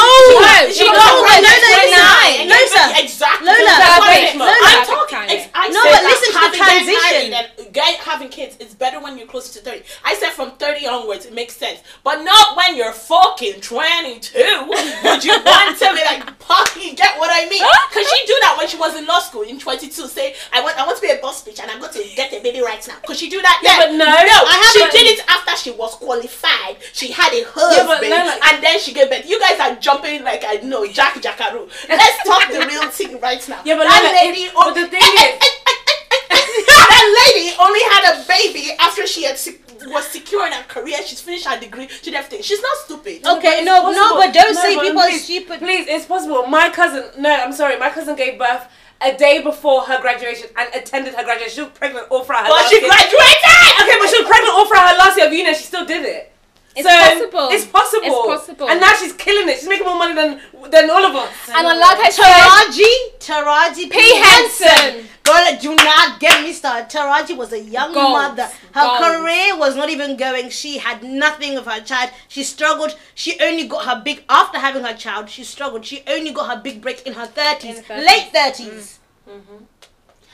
[0.70, 2.46] she, she no, got no, pregnant no, at listen, 29.
[2.46, 3.46] Lola, Exactly.
[3.50, 4.34] Lola, That's what Lola, it is.
[4.38, 4.70] Lola.
[4.70, 5.26] I'm talking.
[5.34, 7.30] Ex- I No, said but that listen to the having get transition.
[7.34, 9.82] married and get, having kids is better when you're closer to 30.
[10.04, 11.80] I said from 30 onwards, it makes sense.
[12.04, 14.38] But not when you're fucking 22.
[14.38, 17.62] Would you want to be like, Poppy, get what I mean?
[17.90, 20.06] Because she do that when she was in law school in 22.
[20.06, 22.32] Say, I want I want to be a boss bitch and I'm going to get
[22.32, 22.96] a baby right now.
[23.06, 23.60] Could she do that?
[23.62, 24.04] Yeah, but no.
[24.06, 26.76] No, I she haven't- did it after she was qualified.
[26.92, 27.44] She had a
[27.86, 28.10] husband.
[28.10, 28.38] but no, no.
[28.52, 29.28] And then she gave birth.
[29.28, 31.68] You guys are jumping like, I know, Jack Jackaroo.
[31.88, 33.62] Let's talk the real thing right now.
[33.64, 35.40] Yeah, but that Lola, lady, it- but the thing is-
[36.66, 40.98] that lady only had a baby after she had sec- was secure in her career.
[41.06, 41.88] She's finished her degree.
[41.88, 42.42] She did everything.
[42.42, 43.26] She's not stupid.
[43.26, 45.58] Okay, it's no, no, but don't No, say but people are please, stupid.
[45.58, 46.46] Please, it's possible.
[46.46, 48.66] My cousin, no, I'm sorry, my cousin gave birth
[49.00, 51.54] a day before her graduation and attended her graduation.
[51.54, 52.88] She was pregnant all throughout her But last she year.
[52.90, 53.80] graduated.
[53.80, 55.86] Okay, but she was pregnant all throughout her last year of uni and she still
[55.86, 56.29] did it.
[56.76, 57.48] It's So, possible.
[57.50, 58.04] It's possible.
[58.06, 58.68] It's possible.
[58.68, 59.58] And now she's killing it.
[59.58, 61.30] She's making more money than than all of us.
[61.48, 64.16] And I like I said, Taraji, Taraji P.
[64.22, 65.08] Henson.
[65.24, 66.88] Girl, do not get me started.
[66.88, 68.10] Taraji was a young Goals.
[68.12, 68.48] mother.
[68.72, 69.00] Her Goals.
[69.00, 70.48] career was not even going.
[70.50, 72.10] She had nothing of her child.
[72.28, 72.96] She struggled.
[73.14, 75.28] She only got her big after having her child.
[75.28, 75.84] She struggled.
[75.84, 78.06] She only got her big break in her thirties, In her 30s.
[78.06, 78.98] late thirties.
[79.28, 79.32] Mm.
[79.34, 79.64] Mm-hmm.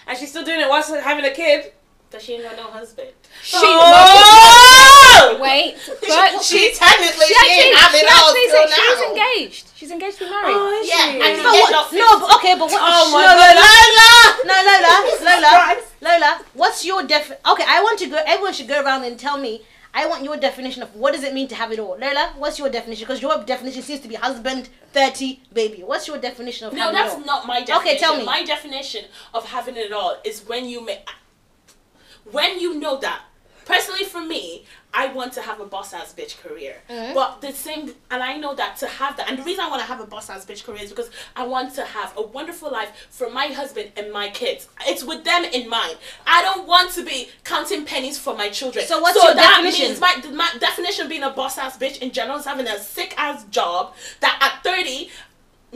[0.08, 1.72] And she's still doing it whilst having a kid.
[2.16, 3.10] Does she ain't got no husband?
[3.44, 5.38] she Oh!
[5.40, 5.76] wait,
[6.08, 9.02] but She technically she she, actually, ain't having she all actually till said she was
[9.12, 9.64] engaged.
[9.76, 10.56] She's engaged to be married.
[10.56, 11.20] Oh, is Yeah, she?
[11.20, 11.92] and But what?
[11.92, 12.80] No, but okay, but what?
[12.80, 14.96] Oh my no, God, no, no, Lola,
[15.28, 16.44] Lola, Lola.
[16.54, 17.30] What's your def?
[17.30, 18.16] Okay, I want to go.
[18.26, 19.62] Everyone should go around and tell me.
[19.98, 21.96] I want your definition of what does it mean to have it all.
[21.98, 23.04] Lola, what's your definition?
[23.06, 25.82] Because your definition seems to be husband, thirty, baby.
[25.82, 27.20] What's your definition of No, having that's it all?
[27.20, 27.80] No, that's not my definition.
[27.88, 28.24] Okay, tell me.
[28.24, 31.08] My definition of having it all is when you make,
[32.32, 33.22] when you know that.
[33.64, 36.76] Personally, for me, I want to have a boss ass bitch career.
[36.88, 37.14] Mm-hmm.
[37.14, 39.82] But the same, and I know that to have that, and the reason I want
[39.82, 42.70] to have a boss ass bitch career is because I want to have a wonderful
[42.70, 44.68] life for my husband and my kids.
[44.86, 45.98] It's with them in mind.
[46.26, 48.86] I don't want to be counting pennies for my children.
[48.86, 49.88] So what's your that definition?
[49.88, 52.78] Means my, my definition of being a boss ass bitch in general is having a
[52.78, 55.10] sick ass job that at 30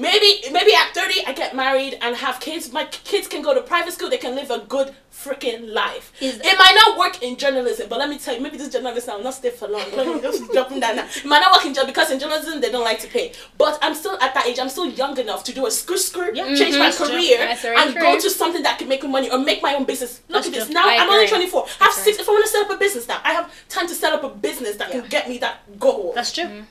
[0.01, 2.73] Maybe maybe at 30 I get married and have kids.
[2.73, 4.09] My kids can go to private school.
[4.09, 6.13] They can live a good freaking life.
[6.21, 9.17] Is- it might not work in journalism, but let me tell you, maybe this journalism
[9.17, 9.85] will not stay for long.
[9.95, 11.05] Let me just dropping that now.
[11.05, 13.33] It might not work in journalism because in journalism they don't like to pay.
[13.59, 14.59] But I'm still at that age.
[14.59, 16.45] I'm still young enough to do a screw screw, Yeah.
[16.55, 16.79] change my Mhm.
[16.79, 17.07] That's true.
[17.09, 18.01] career, That's and true.
[18.03, 20.21] go to something that can make me money or make my own business.
[20.29, 20.65] Look That's at this.
[20.65, 20.75] true.
[20.75, 21.29] Now I I'm only agree.
[21.29, 21.67] 24.
[21.81, 22.05] I have Agree.
[22.05, 22.19] six.
[22.21, 24.25] If I want to set up a business now, I have time to set up
[24.25, 26.13] a business that can get me that goal.
[26.15, 26.65] That's true.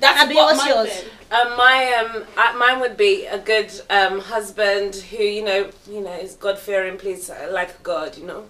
[0.00, 0.88] That's Abby, what what's mine yours?
[1.02, 1.10] been.
[1.32, 6.00] Um, my um, uh, mine would be a good um husband who you know you
[6.00, 8.44] know is God fearing, please uh, like God, you know,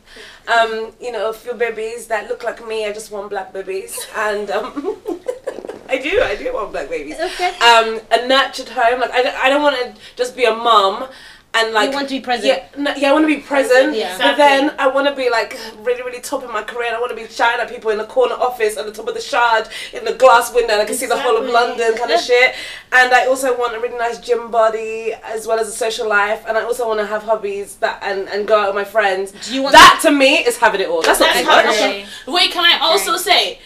[0.49, 2.87] um, you know a few babies that look like me.
[2.87, 4.97] I just want black babies, and um,
[5.89, 7.17] I do, I do want black babies.
[7.19, 7.49] Okay.
[7.59, 11.09] Um, a nurtured home, like I, don't- I don't want to just be a mum.
[11.53, 12.47] And like want to be present.
[12.47, 13.97] Yeah, no, yeah, I want to be present.
[13.97, 14.17] Yeah.
[14.17, 16.87] But then I want to be like really, really top in my career.
[16.87, 19.09] And I want to be shouting at people in the corner office at the top
[19.09, 21.97] of the shard in the glass window, and I can see the whole of London
[21.97, 22.55] kind of shit.
[22.93, 26.45] And I also want a really nice gym body as well as a social life.
[26.47, 29.33] And I also want to have hobbies that and, and go out with my friends.
[29.49, 31.03] Do you want that to me is having it all.
[31.03, 32.09] That's what That's I how think.
[32.29, 33.59] Wait, can I also say,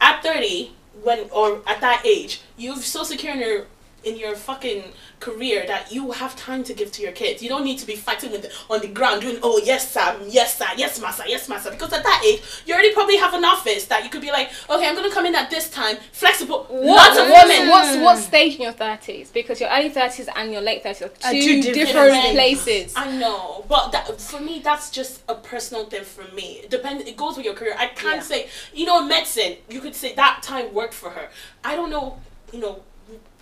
[0.00, 0.72] at thirty,
[1.04, 3.66] when or at that age, you're so secure in your
[4.02, 4.82] in your fucking
[5.22, 7.42] career that you have time to give to your kids.
[7.42, 10.58] You don't need to be fighting with on the ground doing oh yes sir, yes
[10.58, 11.70] sir, yes massa, yes massa.
[11.70, 14.50] Because at that age, you already probably have an office that you could be like,
[14.68, 16.64] okay, I'm gonna come in at this time, flexible.
[16.68, 17.68] What, Lots of what's, women.
[17.70, 19.30] what's what stage in your thirties?
[19.30, 22.92] Because your early thirties and your late thirties are two, two different different, places.
[22.96, 26.60] I know, but that, for me, that's just a personal thing for me.
[26.64, 27.04] It depends.
[27.06, 27.74] It goes with your career.
[27.78, 28.22] I can't Yeah.
[28.22, 29.56] say, you know, medicine.
[29.68, 31.28] You could say that time worked for her.
[31.62, 32.18] I don't know,
[32.52, 32.82] you know,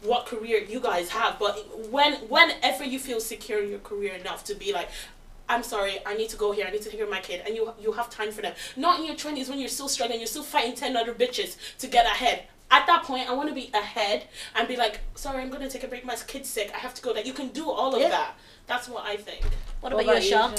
[0.03, 4.45] what career you guys have, but when whenever you feel secure in your career enough
[4.45, 4.89] to be like.
[5.49, 7.43] I'm sorry, I need to go here, I need to take care of my kid,
[7.45, 8.55] and you you have time for them.
[8.77, 11.89] Not in your twenties when you're still struggling, you're still fighting ten other bitches to
[11.89, 12.45] get ahead.
[12.71, 15.83] At that point, I want to be ahead and be like, sorry, I'm gonna take
[15.83, 16.05] a break.
[16.05, 16.71] My kid's sick.
[16.73, 17.13] I have to go.
[17.13, 18.11] That you can do all of Yeah.
[18.11, 18.35] that.
[18.69, 19.43] That's what I think.
[19.81, 20.57] What What about, about you, you,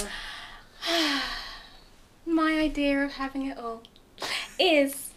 [0.90, 1.20] Shah?
[2.26, 3.82] My idea of having it all
[4.58, 5.10] is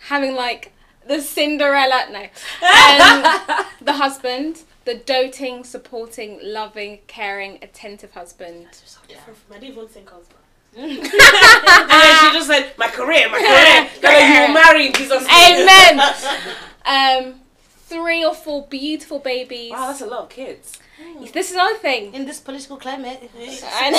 [0.00, 0.72] having like
[1.06, 8.66] the Cinderella, no, um, the husband, the doting, supporting, loving, caring, attentive husband.
[8.72, 10.36] so different from I didn't even think husband.
[10.76, 10.88] And
[11.90, 13.90] then she just said, my career, my career.
[14.02, 15.26] Like you will marry Jesus.
[15.26, 16.00] Amen.
[16.86, 17.40] Um,
[18.50, 19.70] three or four beautiful babies.
[19.70, 20.78] Wow, that's a lot of kids.
[21.32, 22.14] this is another thing.
[22.14, 23.96] In this political climate, And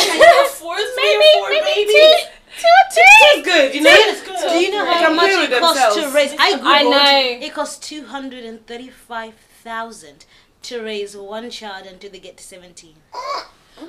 [0.47, 1.93] four, three maybe, or four maybe babies.
[1.93, 3.03] two, two or three.
[3.23, 3.89] It's good, you know.
[3.93, 4.49] It's good.
[4.49, 6.15] do you know how can much it costs to themselves.
[6.15, 6.33] raise?
[6.39, 6.91] I I googled.
[6.91, 7.45] know.
[7.47, 9.33] It costs two hundred and thirty-five
[9.63, 10.25] thousand
[10.63, 12.95] to raise one child until they get to seventeen.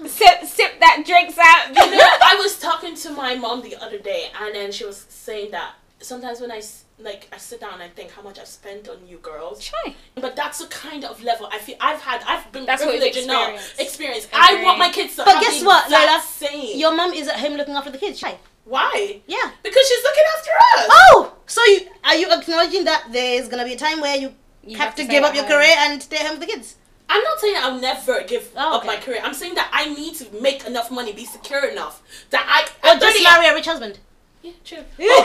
[0.06, 1.68] Sip, sip that drinks out.
[1.68, 5.04] You know, I was talking to my mom the other day, and then she was
[5.10, 8.46] saying that sometimes when I s- like I sit down and think how much I've
[8.46, 9.94] spent on you girls, Try.
[10.14, 12.22] but that's the kind of level I feel I've had.
[12.26, 14.28] I've been That's privileged enough experience.
[14.32, 16.20] I want my kids to But have guess what, Lola?
[16.24, 16.78] Same.
[16.78, 18.22] Your mum is at home looking after the kids.
[18.22, 18.38] Right?
[18.64, 19.20] Why?
[19.26, 19.50] Yeah.
[19.62, 20.88] Because she's looking after us.
[20.90, 24.34] Oh, so you are you acknowledging that there's gonna be a time where you,
[24.64, 25.52] You have, to stay give up your home.
[25.52, 26.76] career and stay home with the kids?
[27.08, 29.20] I'm not saying I'll never give Oh, up my career.
[29.22, 32.88] I'm saying that I need to make enough money, be secure enough that I.
[32.94, 33.98] Or just marry a rich husband?
[34.42, 34.78] Yeah, true.
[35.00, 35.22] Oh,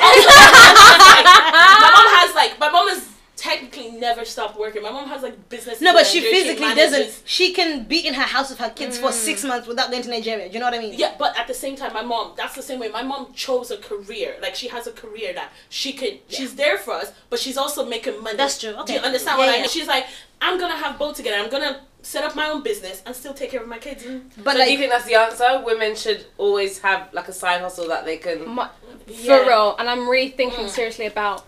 [1.82, 4.82] my mom has like my mom has technically never stopped working.
[4.82, 5.80] My mom has like business.
[5.80, 7.24] No, but she physically manages- doesn't.
[7.26, 9.50] She can be in her house with her kids for six mm.
[9.50, 10.48] months without going to Nigeria.
[10.48, 10.96] Do you know what I mean?
[10.98, 12.90] Yeah, but at the same time, my mom, that's the same way.
[12.90, 14.36] My mom chose a career.
[14.42, 17.86] Like, she has a career that she can, she's there for us, but she's also
[17.86, 18.38] making money.
[18.38, 18.86] That's true, Okay.
[18.86, 19.70] Do you understand Yeah, what I mean?
[19.70, 20.06] She's like,
[20.42, 21.38] I'm gonna have both together.
[21.38, 24.06] I'm gonna set up my own business and still take care of my kids.
[24.06, 25.62] And But so do you like, think that's the answer?
[25.66, 28.48] Women should always have like a side hustle that they can.
[28.48, 28.70] My,
[29.06, 29.46] for Yeah.
[29.46, 30.70] real, and I'm really thinking Mm.
[30.70, 31.46] seriously about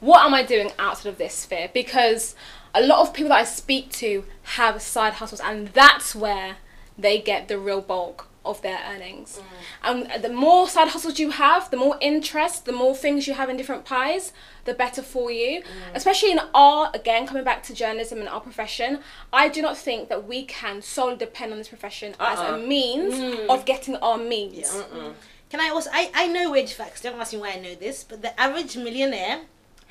[0.00, 2.34] what am I doing outside of this sphere because
[2.74, 4.24] a lot of people that I speak to
[4.56, 6.56] have side hustles, and that's where
[6.96, 9.40] they get the real bulk of their earnings.
[9.82, 13.48] And the more side hustles you have, the more interest, the more things you have
[13.48, 14.32] in different pies,
[14.64, 15.60] the better for you.
[15.60, 15.64] Mm.
[15.94, 19.00] Especially in our, again, coming back to journalism and our profession,
[19.32, 22.56] I do not think that we can solely depend on this profession as Uh-uh.
[22.56, 23.48] a means mm.
[23.48, 24.68] of getting our means.
[24.68, 24.92] Mm-mm.
[24.92, 25.12] Uh-uh.
[25.50, 25.90] can I also?
[25.92, 27.00] I I know wage facts.
[27.02, 29.40] Don't ask me why I know this, but the average millionaire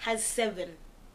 [0.07, 0.69] has seven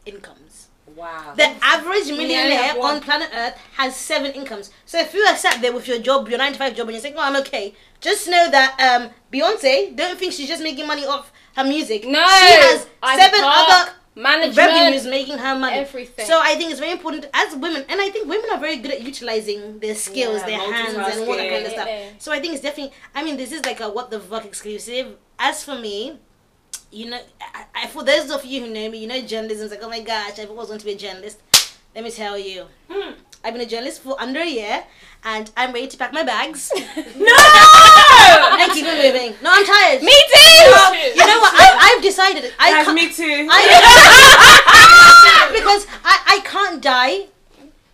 [0.05, 0.69] incomes.
[0.95, 1.33] Wow.
[1.35, 2.95] The average millionaire one.
[2.95, 4.71] on planet Earth has seven incomes.
[4.85, 6.95] So if you are sat there with your job, your nine to five job, and
[6.95, 10.87] you're saying, "Oh, I'm okay," just know that um, Beyonce don't think she's just making
[10.87, 12.05] money off her music.
[12.05, 15.77] No, she has Ivy seven other management, revenues making her money.
[15.77, 16.25] everything.
[16.25, 18.91] So I think it's very important as women, and I think women are very good
[18.91, 21.87] at utilizing their skills, Yeah, their hands, and all that kind of stuff.
[21.87, 22.09] Yeah.
[22.19, 22.93] So I think it's definitely.
[23.13, 25.17] I mean, this is like a what the fuck exclusive.
[25.37, 26.19] As for me,
[26.91, 29.71] you know, I, I, for those of you who know me, you know, journalism is
[29.71, 31.39] like, oh my gosh, I've always want to be a journalist.
[31.93, 32.65] Let me tell you.
[32.89, 33.13] Hmm.
[33.43, 34.83] I've been a journalist for under a year,
[35.23, 36.81] and I'm ready to pack my bags No!
[38.59, 39.35] and keep it moving.
[39.43, 40.01] No, I'm tired.
[40.01, 40.71] Me too.
[40.71, 41.53] No, you know what?
[41.53, 42.51] I, I've decided.
[42.59, 43.47] I Guys, can't, me too.
[43.51, 47.27] I, because I, I can't die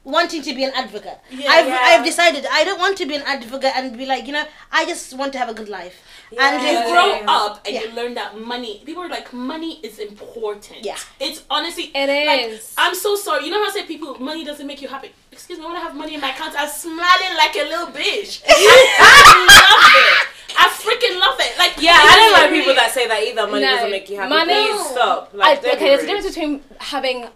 [0.04, 1.20] wanting to be an advocate.
[1.30, 1.52] Yeah.
[1.52, 1.78] I've, Yeah.
[1.82, 4.86] I've decided I don't want to be an advocate and be like, you know, I
[4.86, 6.02] just want to have a good life.
[6.40, 7.82] And you grow up and Yeah.
[7.84, 10.98] you learn that money people are like money is important Yeah.
[11.20, 14.66] it's honestly It like, i'm so sorry you know how i say people money doesn't
[14.66, 16.70] make you happy excuse me when i want to have money in my account i'm
[16.70, 22.16] smiling like a little bitch i love it i freaking love it like Yeah, I
[22.16, 23.48] don't like really- people that say that either.
[23.48, 23.76] Money No.
[23.76, 24.30] doesn't make you happy.
[24.30, 25.30] Money- Please stop.
[25.34, 27.28] Like, don't okay, be there's a difference between having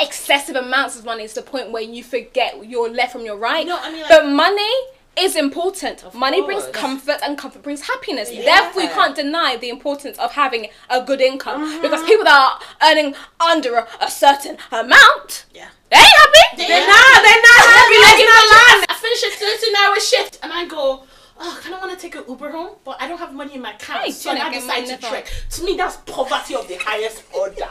[0.00, 3.64] excessive amounts of money to the point where you forget your left from your right.
[3.66, 4.72] No, I mean, like- but money
[5.18, 6.12] is important.
[6.14, 8.32] money brings comfort and comfort brings happiness.
[8.32, 8.44] Yeah.
[8.44, 11.82] Therefore, you can't deny the importance of having a good income Mm-hmm.
[11.82, 15.68] because people that are earning under a, a certain amount, Yeah.
[15.90, 16.56] they ain't happy.
[16.56, 17.22] They- They're not.
[17.22, 17.96] They're not happy.
[17.98, 18.84] Like, Like, you're not lying.
[18.88, 21.04] I finish a 13 hour shift and I go,
[21.38, 23.54] oh, I kind of want to take an Uber home, but I don't have money
[23.54, 24.00] in my account.
[24.04, 25.30] Hey, so I Jenna, decide to trek.
[25.50, 27.68] To me, that's poverty of the highest order.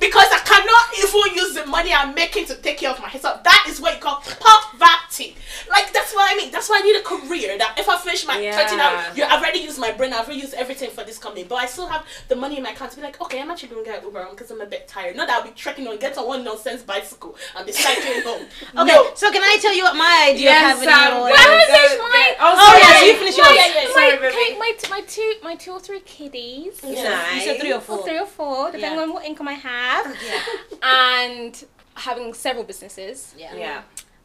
[0.00, 3.42] Because I cannot even use the money I'm making to take care of myself.
[3.44, 5.36] That is what you call poverty.
[5.70, 6.50] Like, that's what I mean.
[6.50, 7.58] That's why I need a career.
[7.58, 8.56] That if I finish my Yeah.
[8.56, 11.44] 13 hours, you I've already used my brain, I've already used everything for this company,
[11.44, 13.68] but I still have the money in my account to be like, okay, I'm actually
[13.70, 15.16] going to get Uber home because I'm a bit tired.
[15.16, 18.46] Not that I'll be trekking on, get on one nonsense bicycle and be cycling home.
[18.78, 19.10] Okay, No.
[19.14, 21.12] so can I tell you what my idea Yes, of having Sam.
[21.12, 22.02] your Go, Well, I was go, just go.
[22.08, 22.80] my- Oh, Oh, sorry.
[22.80, 23.56] yeah, so you finish my, yours.
[23.56, 23.88] Yeah, yeah, yeah.
[23.88, 26.80] my, Sorry, my, my two my two or three kiddies.
[26.84, 27.34] Yeah.
[27.34, 27.98] You said three or Or four.
[27.98, 29.02] Oh, three or four, depending Yeah.
[29.02, 29.87] on what income I have.
[30.26, 30.42] Yeah.
[30.82, 31.64] And
[31.94, 33.34] having several businesses.
[33.36, 33.54] Yeah.
[33.54, 33.82] Yeah.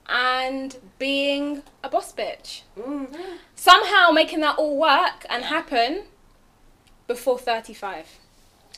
[0.08, 2.62] And being a boss bitch.
[2.78, 3.16] Mm.
[3.56, 6.04] Somehow making that all work and happen
[7.08, 8.20] before 35.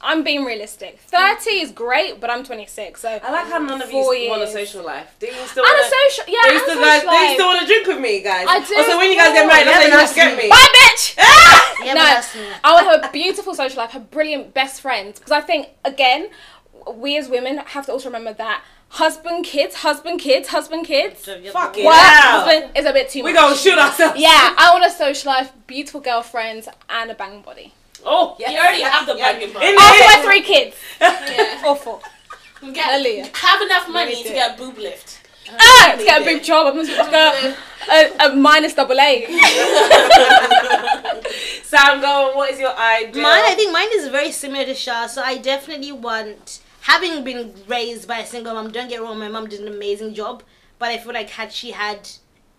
[0.01, 0.99] I'm being realistic.
[0.99, 3.09] 30 is great, but I'm 26, so.
[3.23, 5.15] I like how none of you Four want a social life.
[5.19, 7.33] Do you still And a social, yeah, They and still, social guys, they life.
[7.33, 8.45] still want to drink with me, guys.
[8.47, 8.75] I do.
[8.75, 10.49] Also, when you guys get married, that's Yeah, when you but get me.
[10.49, 11.15] Bye, bitch!
[11.85, 12.21] Yeah, no,
[12.63, 15.19] I want to have a beautiful social life, have brilliant best friends.
[15.19, 16.29] Because I think, again,
[16.95, 21.25] we as women have to also remember that husband, kids, husband, kids, husband, kids.
[21.25, 21.85] Fuck it.
[21.85, 22.41] Work, Yeah.
[22.43, 23.25] husband is a bit too much.
[23.25, 23.41] We much.
[23.41, 24.19] gonna shoot ourselves.
[24.19, 27.73] Yeah, I want a social life, beautiful girlfriends, and a bang body.
[28.05, 28.51] Oh, yes.
[28.51, 29.31] You already have the Yeah.
[29.33, 29.65] banging body.
[29.71, 30.25] the After my head.
[30.25, 30.75] three kids.
[31.65, 31.99] Or four.
[32.61, 33.29] Get, Hallelujah.
[33.33, 35.19] have enough money to get a boob lift.
[35.59, 37.55] Ah, to get a big job, I'm just gonna
[37.91, 39.25] a, a minus double A.
[41.63, 42.35] Sam, go on.
[42.37, 43.21] What is your idea?
[43.21, 45.07] Mine, I think mine is very similar to Shah.
[45.07, 48.71] So I definitely want, having been raised by a single mom.
[48.71, 50.43] Don't get wrong, my mom did an amazing job,
[50.77, 52.09] but I feel like had she had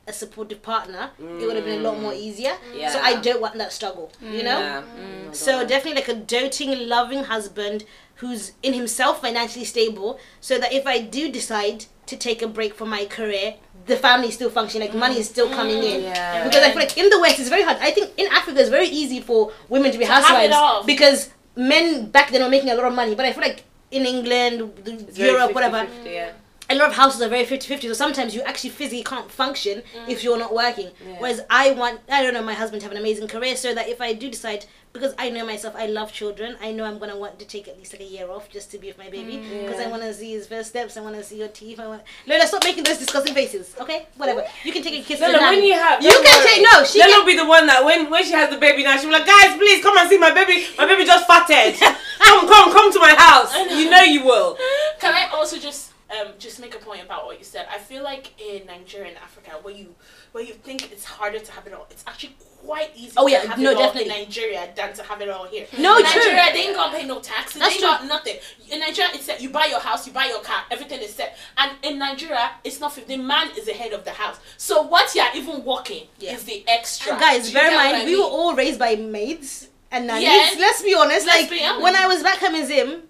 [0.08, 2.18] a supportive partner, it would have been a lot more mm.
[2.26, 2.56] easier.
[2.74, 2.90] Yeah.
[2.90, 4.12] So I don't want that struggle.
[4.20, 4.44] You mm.
[4.44, 4.58] know.
[4.58, 4.82] Yeah.
[4.82, 5.28] Mm.
[5.28, 7.84] mm, So definitely like a doting, loving husband
[8.16, 12.74] who's in himself financially stable, so that if I do decide to take a break
[12.74, 13.54] from my career,
[13.86, 16.02] the family is still functioning, like money is still coming in.
[16.02, 16.44] Yeah.
[16.44, 17.76] Because I feel like in the West it's very hard.
[17.80, 21.30] I think in Africa it's very easy for women to be have it housewives because
[21.54, 23.14] men back then were making a lot of money.
[23.14, 26.32] But I feel like in England, It's Europe, 50-50, whatever, Yeah.
[26.68, 30.08] a lot of houses are very 50-50 so sometimes you actually physically can't function mm.
[30.08, 31.20] if you're not working Yeah.
[31.20, 33.88] whereas i want i don't know my husband to have an amazing career so that
[33.88, 34.66] if i do decide
[34.96, 37.68] because i know myself i love children i know i'm going to want to take
[37.68, 39.60] at least like a year off just to be with my baby mm.
[39.62, 39.90] because i Yeah.
[39.90, 42.46] want to see his first steps i want to see your teeth i want lola
[42.46, 45.62] stop making those disgusting faces okay whatever you can take a kiss No, to when
[45.62, 46.46] you have, you can worry.
[46.48, 48.82] take no she Lolo can be the one that when when she has the baby
[48.84, 50.66] now, she'll be like, guys, please come and see my baby.
[50.78, 51.74] My baby just farted.
[52.18, 53.54] come, come, come to my house.
[53.56, 54.56] You know you will.
[55.00, 57.66] Can I also just um just make a point about what you said?
[57.70, 59.94] I feel like in Nigeria and Africa, where you
[60.32, 63.32] where you think it's harder to have it all, it's actually quite easy Oh, to
[63.32, 64.12] yeah, have no, it all definitely.
[64.12, 65.66] in Nigeria than to have it all here.
[65.78, 66.20] No, in true.
[66.20, 67.60] Nigeria, they ain't gonna pay no taxes.
[67.60, 67.88] That's they true.
[67.88, 68.36] got nothing.
[68.70, 69.40] In Nigeria, it's set.
[69.40, 71.36] You buy your house, you buy your car, everything is set.
[71.58, 72.94] And in Nigeria, it's not.
[72.94, 74.38] The man is the head of the house.
[74.56, 76.34] So what you're even working Yeah.
[76.34, 77.12] is the extra.
[77.12, 80.24] And guys, bear in mind, we were all raised by maids and nannies.
[80.28, 80.50] Yeah.
[80.58, 81.26] Let's be honest.
[81.26, 81.82] Let's like be honest.
[81.82, 83.02] when I was back home in Zim,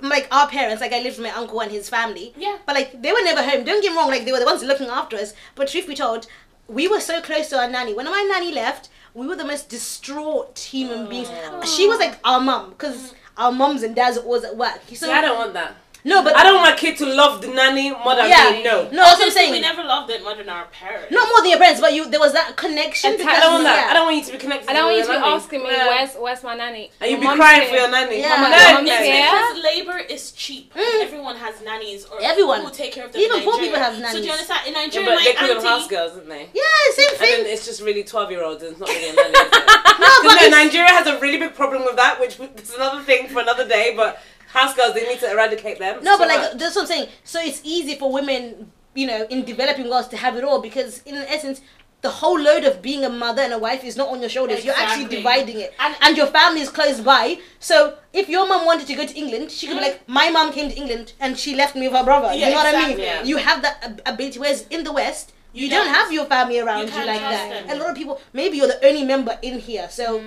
[0.00, 2.34] like our parents, like I lived with my uncle and his family.
[2.36, 2.58] Yeah.
[2.66, 3.64] But like they were never home.
[3.64, 4.08] Don't get me wrong.
[4.08, 5.34] Like they were the ones looking after us.
[5.54, 6.26] But truth be told,
[6.68, 7.94] we were so close to our nanny.
[7.94, 11.30] When my nanny left, we were the most distraught human beings.
[11.64, 13.14] She was like our mum because mm.
[13.36, 14.80] our mums and dads were always at work.
[14.88, 15.76] So See, I don't want that.
[16.04, 18.50] No, but I don't want my kid to love the nanny more than Yeah.
[18.52, 18.62] me.
[18.62, 18.84] No.
[18.90, 19.52] No, that's what I'm saying.
[19.52, 21.10] we never loved it more than our parents.
[21.10, 22.04] Not more than your parents, but you.
[22.10, 23.12] There was that connection.
[23.14, 23.86] I don't want that.
[23.86, 23.90] yeah.
[23.90, 24.68] I don't want you to be connected.
[24.68, 25.32] I don't want you to be nanny.
[25.32, 25.88] asking me Yeah.
[25.88, 26.90] where's where's my nanny.
[27.00, 27.70] And you My be crying here.
[27.70, 28.20] for your nanny.
[28.20, 28.36] Yeah.
[28.36, 28.94] My No, mum's no.
[29.00, 30.74] It's because labor is cheap.
[30.74, 31.02] Mm.
[31.02, 32.60] Everyone has nannies or Everyone.
[32.62, 33.22] who take care of them.
[33.22, 34.12] Even poor people have nannies.
[34.12, 34.60] So do you understand?
[34.66, 36.48] In Yeah, Nigeria, but they my call them house girls, don't they?
[36.52, 37.42] Yeah, same And thing.
[37.44, 39.30] then it's just really 12 year olds and it's not really a nanny.
[39.30, 39.52] is it?
[39.54, 43.00] no, 'Cause but no, Nigeria has a really big problem with that, which is another
[43.02, 44.20] thing for another day, but
[44.54, 46.02] house girls, they need to eradicate them.
[46.02, 46.58] No, but like much.
[46.58, 47.08] that's what I'm saying.
[47.24, 51.02] So it's easy for women, you know, in developing worlds to have it all because
[51.04, 51.60] in essence.
[52.08, 54.62] The whole load of being a mother and a wife is not on your shoulders.
[54.62, 57.38] You're actually dividing it, And- and, your family is close by.
[57.60, 57.76] So
[58.12, 60.68] if your mom wanted to go to England, she could be like, "My mom came
[60.68, 62.98] to England and she left me with her brother." Yeah, you know what I mean?
[62.98, 63.22] Yeah.
[63.30, 64.38] You have that ability.
[64.38, 65.94] Whereas in the West, you, You don't don't.
[65.94, 67.66] have your family around you, can't like that.
[67.68, 67.74] them.
[67.74, 69.88] A lot of people, maybe you're the only member in here.
[69.90, 70.20] So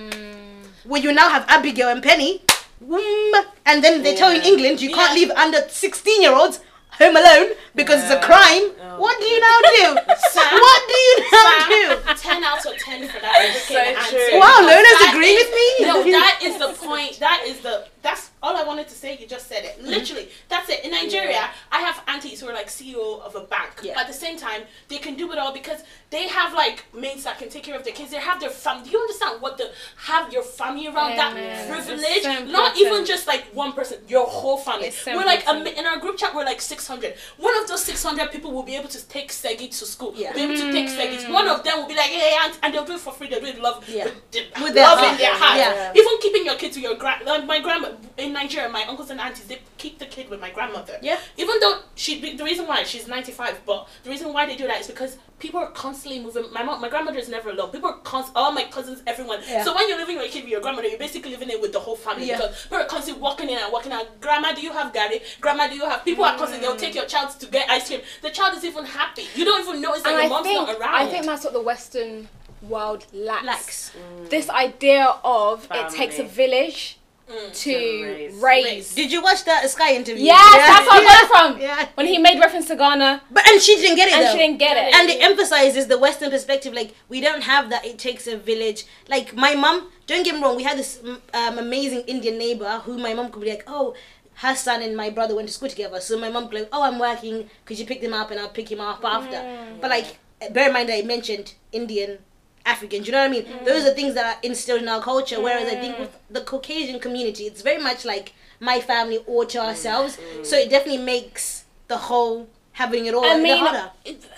[0.84, 2.47] when you now have Abigail and Penny, mm,
[2.82, 5.20] and then they tell you in England you can't Yeah.
[5.28, 6.60] leave under 16 year olds
[6.92, 8.72] home alone because it's a crime.
[8.82, 8.98] Oh.
[9.00, 9.84] What do you now do?
[10.34, 12.22] Sam, what do you now Sam, do?
[12.22, 13.74] 10 out of 10 for that so
[14.10, 14.40] true.
[14.40, 15.86] Wow, Because learners agree is- with me.
[15.86, 17.20] No, that is the point.
[17.20, 19.18] That is the, that's all I wanted to say.
[19.18, 19.78] You just said it.
[19.78, 19.89] Mm-hmm.
[19.89, 20.86] Literally, that's it.
[20.86, 23.82] In Nigeria, I have aunties who are like CEO of a bank.
[23.84, 23.95] Yeah.
[23.95, 27.26] But at the same time, they can do it all because they have like mates
[27.26, 28.12] that can take care of their kids.
[28.12, 28.86] They have their family.
[28.86, 31.68] Do you understand what the, have your family around Amen.
[31.70, 32.49] that privilege?
[32.49, 34.93] Not even just like one person, your whole family.
[35.05, 37.14] We're like, a, in our group chat, we're like 600.
[37.38, 40.14] One of those 600 people will be able to take Segi to school.
[40.16, 40.32] Yeah.
[40.32, 41.30] Be able to take Segi.
[41.30, 43.28] One of them will be like, hey, aunt, and they'll do it for free.
[43.28, 43.84] They'll do it love.
[43.89, 44.05] Yeah.
[44.05, 45.12] With, the- With their love heart.
[45.12, 45.58] in their heart.
[45.58, 45.91] Yeah.
[45.93, 49.20] Even keeping your kid to your grand, like my grandma in Nigeria, my uncles and
[49.20, 50.98] aunties, they keep the kid with my grandmother.
[51.02, 51.20] Yeah.
[51.38, 54.68] Even though she, the reason why she's ninety five, but the reason why they do
[54.68, 56.52] that is because people are constantly moving.
[56.52, 57.72] My mom, my grandmother is never alone.
[57.72, 59.39] People are const, all my cousins, everyone.
[59.48, 59.64] Yeah.
[59.64, 61.74] So when you're living with a kid with your grandmother, you're basically living it with
[61.74, 62.38] the whole family Yeah.
[62.38, 64.20] because people are constantly walking in and walking out.
[64.20, 65.22] Grandma, do you have Gary?
[65.41, 66.04] Grandma, do you have?
[66.04, 66.68] People are constantly.
[66.68, 68.02] They'll take your child to get ice cream.
[68.22, 69.26] The child is even happy.
[69.36, 70.95] You don't even notice that and your I mom's think not around.
[70.95, 72.28] I think that's what the Western
[72.62, 73.45] world lacks.
[73.45, 73.91] Lacks.
[74.30, 76.97] This idea of it takes a village
[77.30, 77.54] Mm.
[77.54, 78.34] to raise.
[78.36, 78.96] raise.
[78.96, 80.24] Did you watch that Sky interview?
[80.24, 81.62] Yes, that's where I got it from.
[81.62, 81.88] Yeah.
[81.96, 84.32] When he made reference to Ghana But and she didn't get it and though.
[84.32, 84.96] she didn't get it.
[84.96, 86.74] and it emphasizes the Western perspective.
[86.74, 87.86] Like we don't have that.
[87.86, 88.86] It takes a village.
[89.10, 89.90] Like my mom.
[90.08, 90.56] Don't get me wrong.
[90.56, 93.94] We had this mm, um, amazing Indian neighbor who my mom could be like, oh,
[94.36, 96.00] her son and my brother went to school together.
[96.00, 97.50] So my mom could be like, oh, I'm working.
[97.66, 99.58] Could you pick them up and I'll pick him up after.
[99.82, 100.18] But like,
[100.54, 102.20] bear in mind that I mentioned Indian.
[102.68, 103.45] Africans, you know what I mean?
[103.45, 103.65] Mm.
[103.65, 105.41] Those are things that are instilled in our culture.
[105.41, 106.01] Whereas I think mm.
[106.01, 109.65] with the Caucasian community, it's very much like my family or to mm.
[109.65, 110.18] ourselves.
[110.43, 113.91] So it definitely makes the whole having it all I mean, harder.
[114.05, 114.30] if,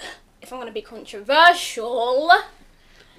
[0.41, 2.31] if I'm going to be controversial,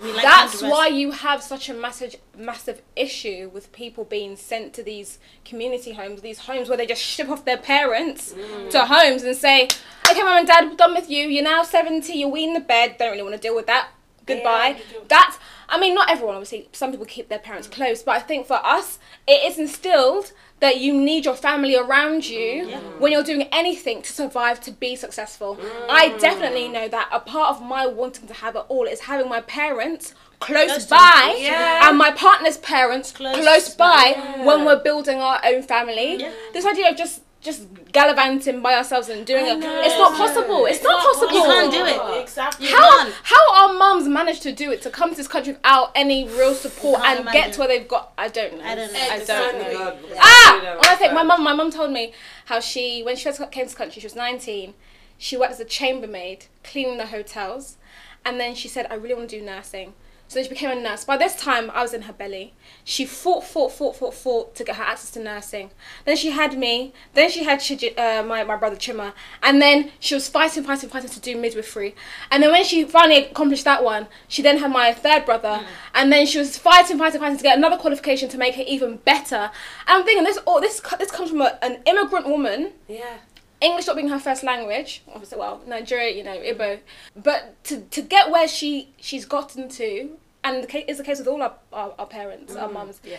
[0.01, 4.83] like that's why you have such a massive, massive issue with people being sent to
[4.83, 8.35] these community homes, these homes where they just ship off their parents
[8.71, 9.69] to homes and say,
[10.09, 11.27] "Okay, mum and dad, we're done with you.
[11.27, 12.15] You're now 70.
[12.15, 12.97] You're in the bed.
[12.99, 13.89] Don't really want to deal with that.
[14.35, 15.03] Goodbye." do.
[15.09, 15.39] That's.
[15.69, 16.35] I mean, not everyone.
[16.35, 17.73] Obviously, some people keep their parents mm.
[17.73, 22.29] close, but I think for us, it is instilled that you need your family around
[22.29, 25.57] you mm, when you're doing anything to survive to be successful.
[25.57, 25.87] Mm.
[25.89, 29.29] I definitely know that a part of my wanting to have it all is having
[29.29, 31.89] my parents close, Close by yeah.
[31.89, 34.15] and my partner's parents Close close, by.
[34.15, 36.17] by when we're building our own family.
[36.17, 36.33] Yeah.
[36.53, 37.63] This idea of just just
[37.93, 39.57] gallivanting by ourselves and doing it.
[39.63, 40.67] It's not possible.
[40.67, 41.33] It's, not, possible.
[41.33, 42.23] You can't do it.
[42.23, 42.67] Exactly.
[42.67, 46.29] How, how our mums managed to do it to come to this country without any
[46.29, 47.41] real support and imagine.
[47.41, 48.13] get to where they've got?
[48.19, 48.65] I don't know.
[48.65, 49.01] I don't know.
[49.01, 49.73] I don't know.
[49.73, 52.13] God, Ah, when I think my mum, my mum told me
[52.47, 54.75] how she, when she first came to the country, she was 19.
[55.17, 57.77] She worked as a chambermaid, cleaning the hotels,
[58.25, 59.93] and then she said, "I really want to do nursing."
[60.31, 61.05] So then she became a nurse.
[61.05, 62.55] By this time, I was in her belly.
[62.85, 65.73] She fought, fought, fought, fought, fought to get her access to nursing.
[66.05, 66.93] Then she had me.
[67.15, 67.61] Then she had
[67.99, 69.13] uh, my, my brother Chima.
[69.43, 71.97] And then she was fighting, fighting, fighting to do midwifery.
[72.31, 75.65] And then when she finally accomplished that one, she then had my third brother.
[75.97, 78.99] And then she was fighting, fighting, fighting to get another qualification to make her even
[78.99, 79.35] better.
[79.35, 79.51] And
[79.89, 83.17] I'm thinking this, all this, this comes from a, an immigrant woman Yeah.
[83.61, 86.81] English not being her first language, obviously, well, Nigeria, you know, Igbo,
[87.15, 90.11] but to, to get where she she's gotten to,
[90.43, 93.19] and the case, is the case with all our, our, our parents, our mums, yeah.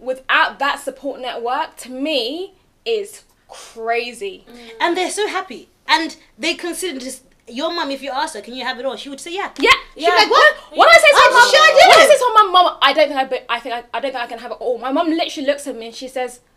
[0.00, 2.52] without that support network, to me,
[2.84, 4.44] is crazy.
[4.80, 5.68] and they're so happy.
[5.88, 8.96] And they consider just your mum if you ask her can you have it all?
[8.96, 9.50] She would say yeah.
[9.58, 10.56] Yeah, she'd be like what?
[10.72, 12.92] When I say to Oh, my mum, sure I I say to my mum, I
[12.92, 14.78] don't think I, but I think I, I don't think I can have it all.
[14.78, 16.55] My mum literally looks at me and she says, "Ah,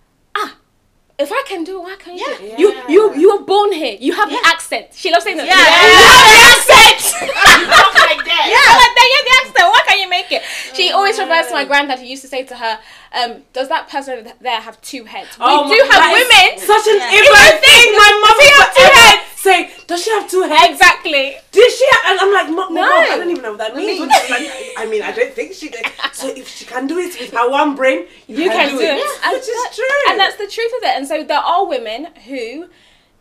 [1.19, 2.25] if I can do it, why can't you?
[2.37, 2.45] do?
[2.45, 2.57] Yeah.
[2.57, 3.97] You you you were born here.
[3.99, 5.47] You have the accent." She loves saying that.
[5.47, 5.59] Yeah.
[5.59, 6.99] you have the accent.
[7.27, 8.45] you Talk like that.
[8.55, 9.07] Yeah, like that.
[9.11, 9.67] You have the accent.
[9.73, 10.41] Why can't you make it?
[10.73, 12.79] She always refers to my granddad, who used to say to her,
[13.13, 16.57] um, "Does that person there have two heads?" We Oh do have women.
[16.57, 17.59] Such an Yeah.
[17.59, 17.85] Thing.
[17.99, 19.28] My mum Does have two heads?
[19.49, 20.71] Say, does she have two heads?
[20.71, 21.35] Exactly.
[21.51, 21.85] Did she?
[21.91, 22.81] Have, and I'm like, Mom, No.
[22.81, 23.99] Mom, I don't even know what that means.
[23.99, 25.85] Like, I mean, I don't think she did.
[26.13, 28.93] So if she can do it with her one brain, you, You can do it.
[28.95, 30.11] Which is that- true.
[30.11, 30.93] And that's the truth of it.
[30.97, 32.67] And so there are women who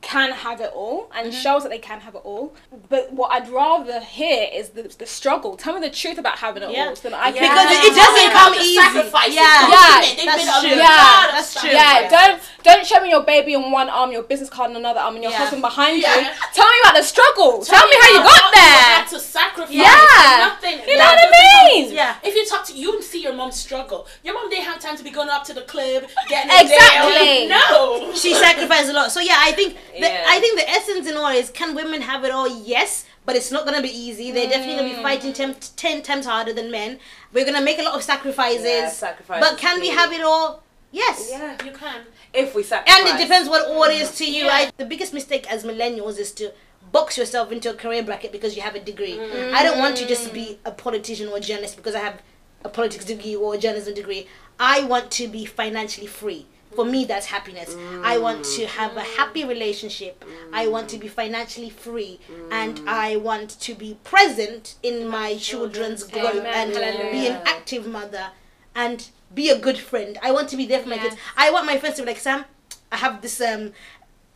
[0.00, 1.40] can have it all and mm-hmm.
[1.40, 2.54] shows that they can have it all.
[2.88, 5.56] But what I'd rather hear is the, the struggle.
[5.56, 6.88] Tell me the truth about having it Yeah.
[6.88, 6.96] all.
[6.96, 8.74] So that I can Because it, it Tell me doesn't about come easy.
[8.76, 9.34] sacrifices.
[9.34, 10.78] Yeah, Yeah, women, they've that's been true.
[10.78, 11.70] Yeah, that's true.
[11.70, 15.00] yeah, don't don't show me your baby in one arm, your business card in another
[15.00, 15.38] arm, and your Yeah.
[15.38, 16.14] husband behind Yeah.
[16.14, 16.26] you.
[16.54, 17.64] Tell me about the struggle.
[17.64, 19.74] Tell, me how you got what You had to sacrifice.
[19.74, 20.48] Yeah.
[20.52, 20.78] Nothing.
[20.86, 21.84] You know what I mean?
[21.86, 21.94] easy.
[21.96, 22.16] Yeah.
[22.22, 24.96] If you talk to you and see your mom struggle, your mom didn't have time
[24.96, 27.44] to be going up to the club, getting Exactly.
[27.44, 27.48] A.
[27.48, 28.12] No.
[28.22, 29.10] she sacrificed a lot.
[29.10, 30.24] So yeah, I think the, Yeah.
[30.26, 32.48] I think the essence in all is can women have it all?
[32.48, 34.30] Yes, but it's not gonna be easy.
[34.32, 35.02] They're definitely gonna be mm.
[35.02, 36.98] fighting ten, ten times harder than men.
[37.32, 38.64] We're gonna make a lot of sacrifices.
[38.64, 40.62] Yeah, sacrifices But can we have it all?
[40.90, 41.28] Yes.
[41.30, 41.56] Yeah.
[41.64, 42.02] You can.
[42.32, 42.98] If we sacrifice.
[42.98, 44.44] And it depends what order is to you.
[44.44, 44.52] Yeah.
[44.52, 46.52] I, the biggest mistake as millennials is to
[46.92, 49.16] box yourself into a career bracket because you have a degree.
[49.18, 49.52] Mm.
[49.52, 52.22] I don't want to just be a politician or a journalist because I have
[52.64, 54.26] a politics degree or a journalism degree.
[54.58, 56.46] I want to be financially free.
[56.74, 57.74] For me, that's happiness.
[58.04, 60.24] I want to have a happy relationship.
[60.52, 62.20] I want to be financially free.
[62.50, 66.72] And I want to be present in my children's growth and
[67.12, 68.28] be an active mother
[68.74, 70.18] and be a good friend.
[70.22, 71.16] I want to be there for my kids.
[71.36, 72.44] I want my friends to be like, Sam,
[72.92, 73.72] I have this um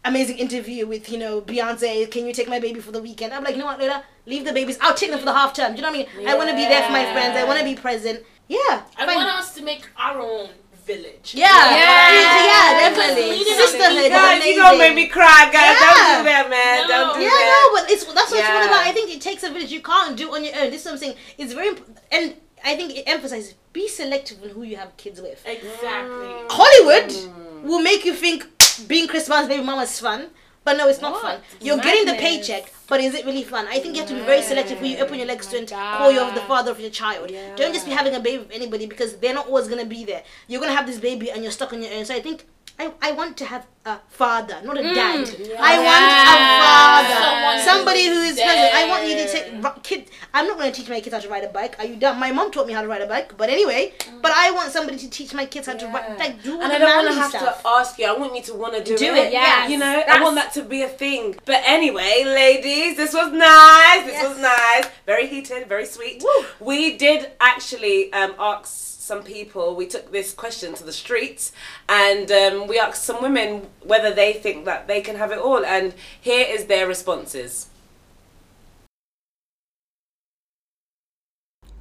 [0.04, 2.10] amazing interview with, you know, Beyonce.
[2.10, 3.32] Can you take my baby for the weekend?
[3.32, 4.04] I'm like, you know what, Lola?
[4.26, 4.78] Leave the babies.
[4.80, 5.72] I'll take them for the half term.
[5.72, 6.28] Do you know what I mean?
[6.28, 7.36] I want to be there for my friends.
[7.36, 8.24] I want to be present.
[8.48, 8.82] Yeah.
[8.96, 9.16] I fine.
[9.16, 10.48] want us to make our own
[10.84, 11.32] village.
[11.34, 11.46] yeah.
[11.46, 12.14] Yeah.
[12.16, 13.44] Yeah, Because definitely.
[13.44, 14.10] Sisterhood.
[14.10, 15.54] Guys, you gonna make me cry, guys.
[15.54, 15.78] Yeah.
[15.78, 16.82] Don't do that, man.
[16.82, 16.88] No.
[16.88, 17.70] Don't do Yeah, that.
[17.72, 18.66] no, but it's that's what it's all Yeah.
[18.66, 18.86] about.
[18.86, 19.70] I think it takes a village.
[19.70, 20.70] You can't do it on your own.
[20.70, 21.14] This is what I'm saying.
[21.38, 22.34] It's very imp- and
[22.64, 25.40] I think it emphasizes be selective on who you have kids with.
[25.46, 26.28] Exactly.
[26.50, 27.51] Hollywood Mm.
[27.62, 28.46] Will make you think
[28.88, 30.30] being Chris Brown's baby mama is fun,
[30.64, 31.22] but no, it's not What?
[31.22, 31.40] fun.
[31.60, 33.66] You're getting the paycheck, but is it really fun?
[33.68, 35.68] I think you have to be very selective who you open your legs to and
[35.68, 37.28] call you the father of your child.
[37.56, 40.22] Don't just be having a baby with anybody because they're not always gonna be there.
[40.48, 42.04] You're gonna have this baby and you're stuck on your own.
[42.04, 42.46] So I think.
[42.78, 45.28] I, I want to have a father, not a dad.
[45.60, 48.74] I want a father, Someone somebody who's present.
[48.74, 50.08] I want you to take kid.
[50.32, 51.78] I'm not going to teach my kids how to ride a bike.
[51.78, 52.18] Are you dumb?
[52.18, 53.92] My mom taught me how to ride a bike, but anyway.
[54.20, 56.78] But I want somebody to teach my kids how to ride, like do And I
[56.78, 57.62] don't want to have stuff.
[57.62, 58.06] to ask you.
[58.06, 59.26] I want you to want to do, Do it.
[59.26, 59.70] it, yes.
[59.70, 61.36] You know, I want that to be a thing.
[61.44, 64.04] But anyway, ladies, this was nice.
[64.06, 64.28] This Yes.
[64.28, 64.86] was nice.
[65.06, 66.22] Very heated, very sweet.
[66.22, 66.46] Woo.
[66.60, 69.74] We did actually um, ask some people.
[69.74, 71.52] We took this question to the streets,
[71.88, 75.64] and um, we asked some women whether they think that they can have it all.
[75.64, 77.68] And here is their responses.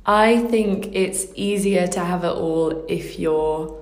[0.04, 3.80] I think it's easier to have it all if you're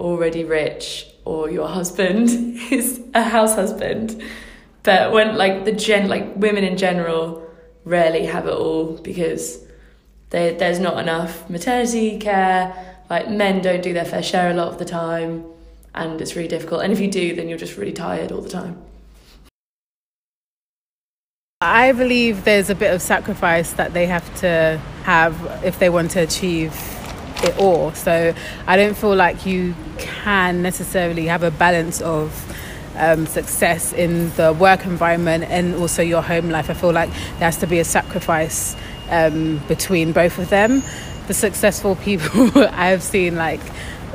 [0.00, 2.30] already rich or your husband
[2.70, 4.22] is a house husband.
[4.82, 7.46] But when like the gen like women in general
[7.84, 9.67] rarely have it all because
[10.30, 12.96] they, there's not enough maternity care.
[13.08, 15.44] Like men don't do their fair share a lot of the time,
[15.94, 16.82] and it's really difficult.
[16.82, 18.82] And if you do, then you're just really tired all the time.
[21.60, 26.12] I believe there's a bit of sacrifice that they have to have if they want
[26.12, 26.72] to achieve
[27.42, 27.92] it all.
[27.94, 28.34] So
[28.66, 32.44] I don't feel like you can necessarily have a balance of
[32.96, 36.70] um, success in the work environment and also your home life.
[36.70, 38.76] I feel like there has to be a sacrifice
[39.10, 40.82] um, between both of them.
[41.26, 43.60] The successful people I've seen, like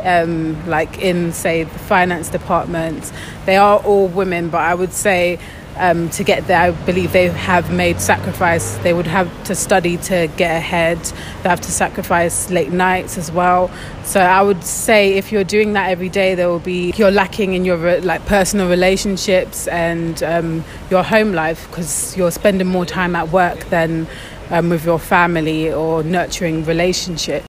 [0.04, 3.12] um, like in say the finance department,
[3.46, 5.40] they are all women, but I would say
[5.78, 8.78] um, to get there, I believe they have made sacrifice.
[8.78, 11.00] They would have to study to get ahead.
[11.42, 13.72] They have to sacrifice late nights as well.
[14.04, 17.54] So I would say if you're doing that every day, there will be you're lacking
[17.54, 23.16] in your like personal relationships and um, your home life because you're spending more time
[23.16, 24.08] at work than
[24.50, 27.48] um, with your family or nurturing relationships.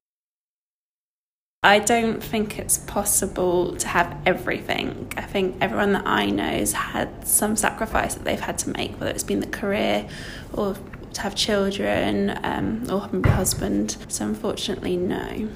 [1.62, 5.10] I don't think it's possible to have everything.
[5.16, 8.92] I think everyone that I know has had some sacrifice that they've had to make,
[9.00, 10.06] whether it's been the career
[10.52, 10.76] or
[11.14, 13.96] to have children um, or maybe a husband.
[14.08, 15.48] So, unfortunately, no.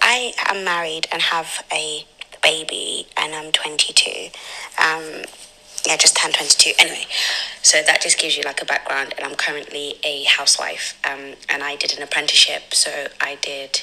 [0.00, 2.06] I am married and have a
[2.44, 4.28] baby, and I'm 22.
[4.78, 5.24] Um,
[5.86, 6.72] yeah, just turned 22.
[6.78, 7.06] Anyway,
[7.62, 9.14] so that just gives you like a background.
[9.16, 12.74] And I'm currently a housewife, um, and I did an apprenticeship.
[12.74, 13.82] So I did.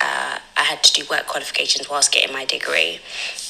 [0.00, 3.00] Uh, I had to do work qualifications whilst getting my degree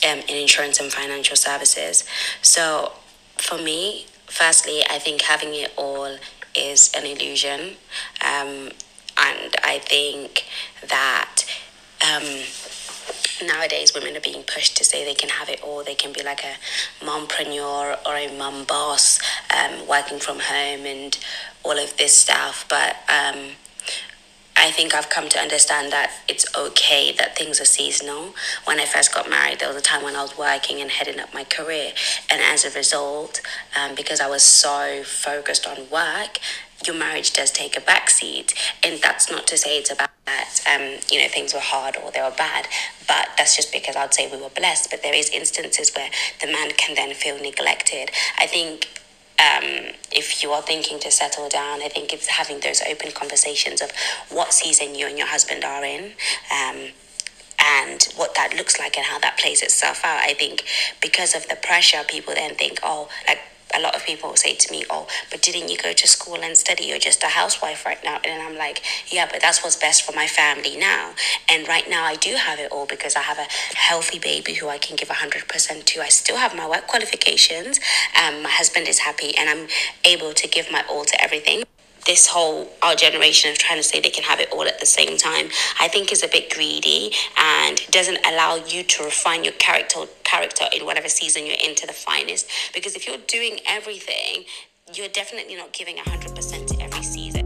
[0.09, 2.05] um, in insurance and financial services.
[2.43, 2.93] So
[3.39, 6.17] for me, firstly, I think having it all
[6.55, 7.77] is an illusion.
[8.21, 8.71] Um,
[9.17, 10.45] and I think
[10.89, 11.45] that
[12.03, 12.23] um,
[13.43, 15.83] nowadays women are being pushed to say they can have it all.
[15.83, 19.19] They can be like a mompreneur or a mum boss,
[19.55, 21.19] um, working from home and
[21.63, 22.67] all of this stuff.
[22.69, 23.51] But um,
[24.57, 28.35] I think I've come to understand that it's okay that things are seasonal.
[28.65, 31.19] When I first got married, there was a time when I was working and heading
[31.19, 31.93] up my career,
[32.31, 33.41] and as a result,
[33.79, 36.39] um, because I was so focused on work,
[36.87, 41.01] your marriage does take a backseat, and that's not to say it's about that um,
[41.11, 42.67] you know things were hard or they were bad,
[43.07, 44.91] but that's just because I'd say we were blessed.
[44.91, 46.11] But there is instances where
[46.41, 48.11] the man can then feel neglected.
[48.39, 48.89] I think
[49.39, 53.83] um, if you are thinking to settle down, I think it's having those open conversations
[53.83, 53.91] of
[54.31, 56.13] what season you and your husband are in.
[56.53, 56.93] Um,
[57.65, 60.19] and what that looks like and how that plays itself out.
[60.19, 60.65] I think
[61.01, 63.41] because of the pressure, people then think, oh, like
[63.75, 66.57] a lot of people say to me, oh, but didn't you go to school and
[66.57, 66.85] study?
[66.85, 68.21] You're just a housewife right now.
[68.25, 71.15] And I'm like, yeah, but that's what's best for my family now.
[71.51, 73.47] And right now, I do have it all because I have a
[73.77, 76.01] healthy baby who I can give 100% to.
[76.01, 77.81] I still have my work qualifications.
[78.21, 79.69] Um, my husband is happy, and I'm
[80.05, 81.65] able to give my all to everything
[82.07, 84.87] this whole our generation of trying to say they can have it all at the
[84.87, 85.49] same time
[85.81, 90.65] i think is a bit greedy and doesn't allow you to refine your character character
[90.73, 92.51] in whatever season you're into the finest.
[92.73, 94.45] Because if you're doing everything
[94.93, 97.44] you're definitely not giving 100% to every season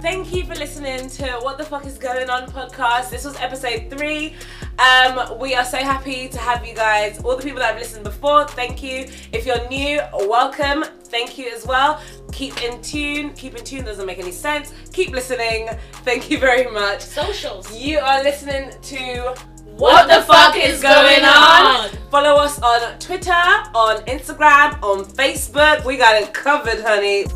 [0.00, 3.10] Thank you for listening to What the Fuck is Going On podcast.
[3.10, 4.34] This was episode three.
[4.78, 7.20] Um, we are so happy to have you guys.
[7.22, 9.06] All the people that have listened before, thank you.
[9.32, 10.84] If you're new, welcome.
[11.04, 12.00] Thank you as well.
[12.32, 13.34] Keep in tune.
[13.34, 14.72] Keep in tune doesn't make any sense.
[14.94, 15.68] Keep listening.
[16.02, 17.02] Thank you very much.
[17.02, 17.70] Socials.
[17.78, 19.34] You are listening to
[19.66, 21.90] What the fuck is going on?
[22.10, 25.84] Follow us on Twitter, on Instagram, on Facebook.
[25.84, 27.26] We got it covered, honey.